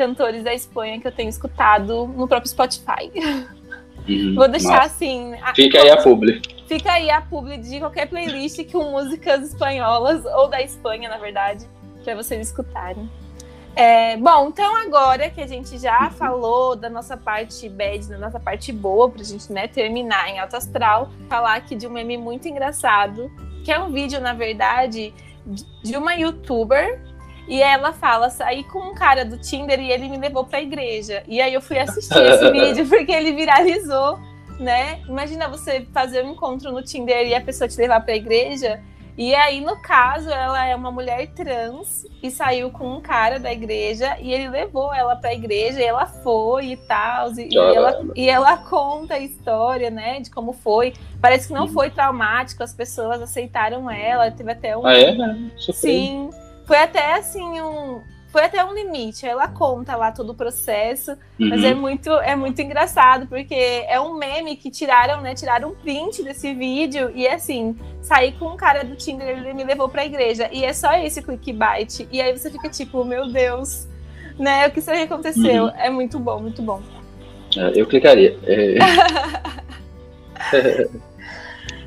cantores 0.02 0.42
da 0.42 0.52
Espanha 0.52 1.00
que 1.00 1.06
eu 1.06 1.12
tenho 1.12 1.28
escutado 1.28 2.08
no 2.08 2.26
próprio 2.26 2.50
Spotify. 2.50 3.12
Uhum, 4.08 4.34
Vou 4.34 4.48
deixar 4.48 4.82
assim. 4.82 5.32
Fica 5.54 5.80
aí 5.80 5.90
a 5.90 5.96
publi. 5.96 6.42
Fica 6.66 6.92
aí 6.92 7.08
a 7.08 7.20
publi 7.20 7.56
de 7.58 7.78
qualquer 7.78 8.08
playlist 8.08 8.58
com 8.72 8.90
músicas 8.90 9.44
espanholas, 9.44 10.24
ou 10.24 10.48
da 10.48 10.60
Espanha, 10.60 11.08
na 11.08 11.18
verdade, 11.18 11.64
para 12.02 12.16
vocês 12.16 12.48
escutarem. 12.48 13.08
É, 13.76 14.16
bom, 14.16 14.48
então 14.48 14.74
agora 14.76 15.30
que 15.30 15.40
a 15.40 15.46
gente 15.46 15.78
já 15.78 16.06
uhum. 16.06 16.10
falou 16.10 16.74
da 16.74 16.90
nossa 16.90 17.16
parte 17.16 17.68
bad, 17.68 18.08
da 18.08 18.18
nossa 18.18 18.40
parte 18.40 18.72
boa, 18.72 19.08
pra 19.08 19.22
gente 19.22 19.52
né, 19.52 19.68
terminar 19.68 20.28
em 20.28 20.40
alto 20.40 20.56
astral, 20.56 21.10
falar 21.28 21.54
aqui 21.54 21.76
de 21.76 21.86
um 21.86 21.90
meme 21.90 22.18
muito 22.18 22.48
engraçado, 22.48 23.30
que 23.64 23.70
é 23.70 23.78
um 23.78 23.92
vídeo, 23.92 24.20
na 24.20 24.32
verdade, 24.32 25.14
de 25.82 25.96
uma 25.96 26.14
youtuber 26.14 27.00
e 27.48 27.61
ela 27.61 27.92
fala: 27.92 28.31
saí 28.31 28.64
com 28.64 28.78
um 28.78 28.94
cara 28.94 29.24
do 29.24 29.38
Tinder 29.38 29.81
e 29.81 29.90
ele 29.90 30.09
me 30.09 30.18
levou 30.18 30.44
pra 30.44 30.61
igreja. 30.61 31.22
E 31.26 31.40
aí 31.40 31.52
eu 31.52 31.61
fui 31.61 31.78
assistir 31.78 32.18
esse 32.18 32.50
vídeo 32.52 32.88
porque 32.88 33.12
ele 33.12 33.33
viralizou, 33.33 34.18
né? 34.59 35.00
Imagina 35.09 35.48
você 35.48 35.87
fazer 35.92 36.24
um 36.24 36.33
encontro 36.33 36.72
no 36.72 36.83
Tinder 36.83 37.26
e 37.26 37.35
a 37.35 37.40
pessoa 37.40 37.68
te 37.68 37.76
levar 37.76 38.00
pra 38.00 38.14
igreja. 38.14 38.81
E 39.16 39.35
aí, 39.35 39.61
no 39.61 39.76
caso, 39.76 40.31
ela 40.31 40.66
é 40.66 40.74
uma 40.74 40.90
mulher 40.90 41.26
trans 41.35 42.07
e 42.22 42.31
saiu 42.31 42.70
com 42.70 42.96
um 42.96 43.00
cara 43.00 43.38
da 43.38 43.52
igreja 43.52 44.16
e 44.18 44.33
ele 44.33 44.48
levou 44.48 44.92
ela 44.94 45.14
pra 45.16 45.35
igreja 45.35 45.81
e 45.81 45.85
ela 45.85 46.07
foi 46.07 46.68
e 46.68 46.76
tal. 46.78 47.31
E, 47.33 47.48
e, 47.52 47.59
ela, 47.59 48.07
e 48.16 48.31
ela 48.31 48.57
conta 48.57 49.14
a 49.14 49.18
história, 49.18 49.90
né, 49.90 50.20
de 50.20 50.31
como 50.31 50.55
foi. 50.55 50.94
Parece 51.20 51.48
que 51.48 51.52
não 51.52 51.68
foi 51.68 51.90
traumático, 51.90 52.62
as 52.62 52.72
pessoas 52.72 53.20
aceitaram 53.20 53.90
ela, 53.90 54.31
teve 54.31 54.50
até 54.50 54.74
um. 54.74 54.87
Ah, 54.87 54.96
é? 54.96 55.14
Sim. 55.59 56.31
Foi 56.72 56.78
até 56.78 57.16
assim 57.16 57.61
um. 57.61 58.00
Foi 58.28 58.44
até 58.44 58.64
um 58.64 58.72
limite. 58.72 59.26
Ela 59.26 59.46
conta 59.46 59.94
lá 59.94 60.11
todo 60.11 60.30
o 60.30 60.35
processo, 60.35 61.11
uhum. 61.38 61.50
mas 61.50 61.62
é 61.62 61.74
muito, 61.74 62.08
é 62.08 62.35
muito 62.35 62.62
engraçado, 62.62 63.26
porque 63.26 63.54
é 63.54 64.00
um 64.00 64.14
meme 64.14 64.56
que 64.56 64.70
tiraram, 64.70 65.20
né? 65.20 65.35
Tiraram 65.35 65.68
um 65.68 65.74
print 65.74 66.22
desse 66.22 66.54
vídeo 66.54 67.12
e 67.14 67.28
assim, 67.28 67.76
saí 68.00 68.32
com 68.32 68.46
um 68.46 68.56
cara 68.56 68.85
do 68.85 68.96
Tinder, 68.96 69.28
ele 69.28 69.52
me 69.52 69.64
levou 69.64 69.87
pra 69.87 70.06
igreja. 70.06 70.48
E 70.50 70.64
é 70.64 70.72
só 70.72 70.94
esse 70.94 71.20
clickbait. 71.20 72.08
E 72.11 72.22
aí 72.22 72.35
você 72.35 72.50
fica 72.50 72.70
tipo, 72.70 73.04
meu 73.04 73.30
Deus, 73.30 73.87
né? 74.38 74.66
O 74.66 74.70
que 74.70 74.80
será 74.80 74.96
que 74.96 75.02
aconteceu? 75.02 75.64
Uhum. 75.64 75.72
É 75.76 75.90
muito 75.90 76.18
bom, 76.18 76.40
muito 76.40 76.62
bom. 76.62 76.80
É, 77.54 77.78
eu 77.78 77.87
clicaria. 77.87 78.35
É... 78.44 78.78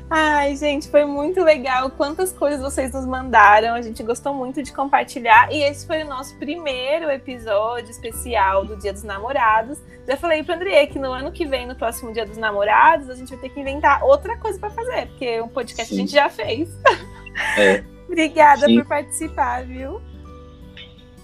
Ai, 0.08 0.54
gente, 0.54 0.88
foi 0.88 1.04
muito 1.04 1.42
legal. 1.42 1.90
Quantas 1.90 2.32
coisas 2.32 2.60
vocês 2.60 2.92
nos 2.92 3.04
mandaram. 3.04 3.74
A 3.74 3.82
gente 3.82 4.02
gostou 4.04 4.32
muito 4.32 4.62
de 4.62 4.72
compartilhar. 4.72 5.52
E 5.52 5.62
esse 5.62 5.84
foi 5.84 6.04
o 6.04 6.06
nosso 6.06 6.36
primeiro 6.38 7.10
episódio 7.10 7.90
especial 7.90 8.64
do 8.64 8.76
Dia 8.76 8.92
dos 8.92 9.02
Namorados. 9.02 9.78
Já 10.06 10.16
falei 10.16 10.44
para 10.44 10.54
André 10.54 10.86
que 10.86 10.98
no 10.98 11.10
ano 11.10 11.32
que 11.32 11.44
vem, 11.44 11.66
no 11.66 11.74
próximo 11.74 12.12
Dia 12.12 12.24
dos 12.24 12.36
Namorados, 12.36 13.10
a 13.10 13.14
gente 13.16 13.30
vai 13.30 13.38
ter 13.38 13.48
que 13.48 13.60
inventar 13.60 14.04
outra 14.04 14.36
coisa 14.36 14.58
para 14.60 14.70
fazer, 14.70 15.08
porque 15.08 15.40
o 15.40 15.46
um 15.46 15.48
podcast 15.48 15.88
Sim. 15.88 15.94
a 15.94 15.98
gente 15.98 16.12
já 16.12 16.28
fez. 16.28 16.68
É. 17.58 17.84
Obrigada 18.08 18.64
Sim. 18.64 18.78
por 18.78 18.86
participar, 18.86 19.62
viu? 19.62 20.00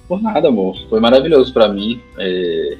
Por 0.07 0.21
nada, 0.21 0.49
amor. 0.49 0.77
Foi 0.90 1.01
maravilhoso 1.01 1.55
para 1.55 1.68
mim. 1.68 2.03
É 2.18 2.77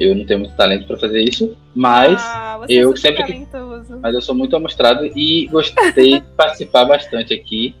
eu 0.00 0.14
não 0.14 0.24
tenho 0.24 0.40
muito 0.40 0.56
talento 0.56 0.86
para 0.86 0.96
fazer 0.96 1.22
isso, 1.22 1.56
mas 1.74 2.20
ah, 2.20 2.60
é 2.68 2.74
eu 2.74 2.92
é 2.92 2.96
sempre 2.96 3.22
talentoso. 3.22 3.98
mas 4.00 4.14
eu 4.14 4.20
sou 4.20 4.34
muito 4.34 4.56
amostrado 4.56 5.06
e 5.16 5.46
gostei 5.46 5.92
de 6.20 6.20
participar 6.36 6.84
bastante 6.84 7.34
aqui 7.34 7.74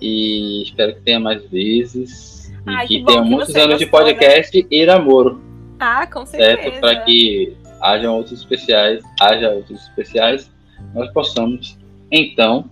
e 0.00 0.62
espero 0.62 0.94
que 0.94 1.00
tenha 1.02 1.20
mais 1.20 1.44
vezes 1.46 2.52
Ai, 2.66 2.84
e 2.84 2.88
que, 2.88 2.98
que 2.98 3.04
tenha 3.06 3.22
muitos 3.22 3.54
anos 3.54 3.78
gostou, 3.78 3.78
de 3.78 3.86
podcast 3.86 4.58
né? 4.58 4.66
e 4.70 4.86
namoro. 4.86 5.40
Ah, 5.78 6.06
com 6.06 6.24
certeza. 6.24 6.62
Certo? 6.62 6.80
Para 6.80 7.00
que 7.00 7.56
hajam 7.80 8.16
outros 8.16 8.40
especiais, 8.40 9.02
haja 9.20 9.50
outros 9.50 9.82
especiais, 9.82 10.50
nós 10.94 11.10
possamos 11.12 11.78
então 12.10 12.68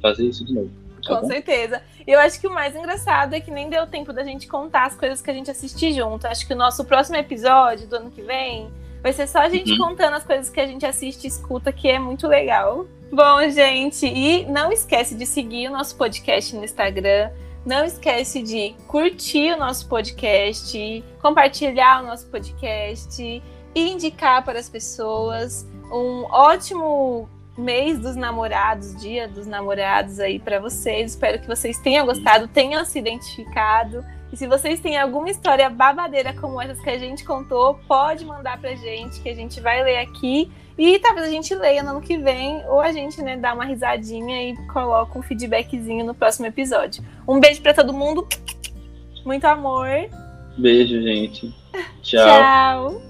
fazer 0.00 0.26
isso 0.26 0.44
de 0.44 0.54
novo. 0.54 0.70
Com 1.06 1.26
certeza. 1.26 1.82
Eu 2.06 2.18
acho 2.20 2.40
que 2.40 2.46
o 2.46 2.50
mais 2.50 2.74
engraçado 2.74 3.34
é 3.34 3.40
que 3.40 3.50
nem 3.50 3.68
deu 3.68 3.86
tempo 3.86 4.12
da 4.12 4.24
gente 4.24 4.46
contar 4.46 4.86
as 4.86 4.96
coisas 4.96 5.20
que 5.20 5.30
a 5.30 5.34
gente 5.34 5.50
assiste 5.50 5.92
junto. 5.92 6.26
Acho 6.26 6.46
que 6.46 6.54
o 6.54 6.56
nosso 6.56 6.84
próximo 6.84 7.16
episódio 7.16 7.86
do 7.86 7.96
ano 7.96 8.10
que 8.10 8.22
vem 8.22 8.70
vai 9.02 9.12
ser 9.12 9.26
só 9.28 9.40
a 9.40 9.48
gente 9.48 9.72
uhum. 9.72 9.88
contando 9.88 10.14
as 10.14 10.24
coisas 10.24 10.50
que 10.50 10.60
a 10.60 10.66
gente 10.66 10.84
assiste 10.84 11.24
e 11.24 11.28
escuta, 11.28 11.72
que 11.72 11.88
é 11.88 11.98
muito 11.98 12.26
legal. 12.26 12.86
Bom, 13.10 13.48
gente, 13.50 14.06
e 14.06 14.44
não 14.46 14.70
esquece 14.70 15.14
de 15.14 15.24
seguir 15.24 15.68
o 15.68 15.72
nosso 15.72 15.96
podcast 15.96 16.54
no 16.54 16.64
Instagram. 16.64 17.30
Não 17.64 17.84
esquece 17.84 18.42
de 18.42 18.74
curtir 18.86 19.52
o 19.52 19.58
nosso 19.58 19.88
podcast, 19.88 21.04
compartilhar 21.20 22.02
o 22.02 22.06
nosso 22.06 22.26
podcast 22.28 23.42
e 23.74 23.90
indicar 23.90 24.44
para 24.44 24.58
as 24.58 24.68
pessoas. 24.68 25.66
Um 25.90 26.24
ótimo 26.30 27.28
mês 27.58 27.98
dos 27.98 28.14
namorados, 28.14 28.96
dia 28.96 29.26
dos 29.26 29.46
namorados 29.46 30.20
aí 30.20 30.38
para 30.38 30.60
vocês. 30.60 31.12
Espero 31.12 31.40
que 31.40 31.46
vocês 31.46 31.78
tenham 31.78 32.06
gostado, 32.06 32.48
tenham 32.48 32.84
se 32.84 32.98
identificado. 32.98 34.04
E 34.32 34.36
se 34.36 34.46
vocês 34.46 34.78
têm 34.80 34.98
alguma 34.98 35.30
história 35.30 35.68
babadeira 35.68 36.32
como 36.34 36.60
essas 36.60 36.80
que 36.80 36.90
a 36.90 36.98
gente 36.98 37.24
contou, 37.24 37.74
pode 37.88 38.24
mandar 38.24 38.60
pra 38.60 38.74
gente, 38.74 39.20
que 39.20 39.28
a 39.28 39.34
gente 39.34 39.60
vai 39.60 39.82
ler 39.82 39.98
aqui. 39.98 40.50
E 40.76 40.98
talvez 41.00 41.26
a 41.26 41.30
gente 41.30 41.54
leia 41.54 41.82
no 41.82 41.90
ano 41.90 42.00
que 42.00 42.16
vem, 42.16 42.62
ou 42.68 42.80
a 42.80 42.92
gente 42.92 43.20
né, 43.20 43.36
dá 43.36 43.52
uma 43.52 43.64
risadinha 43.64 44.50
e 44.50 44.56
coloca 44.68 45.18
um 45.18 45.22
feedbackzinho 45.22 46.04
no 46.04 46.14
próximo 46.14 46.46
episódio. 46.46 47.02
Um 47.26 47.40
beijo 47.40 47.60
para 47.62 47.74
todo 47.74 47.92
mundo. 47.92 48.28
Muito 49.24 49.44
amor. 49.46 49.88
Beijo, 50.56 51.02
gente. 51.02 51.52
Tchau. 52.02 52.26
Tchau. 52.26 53.07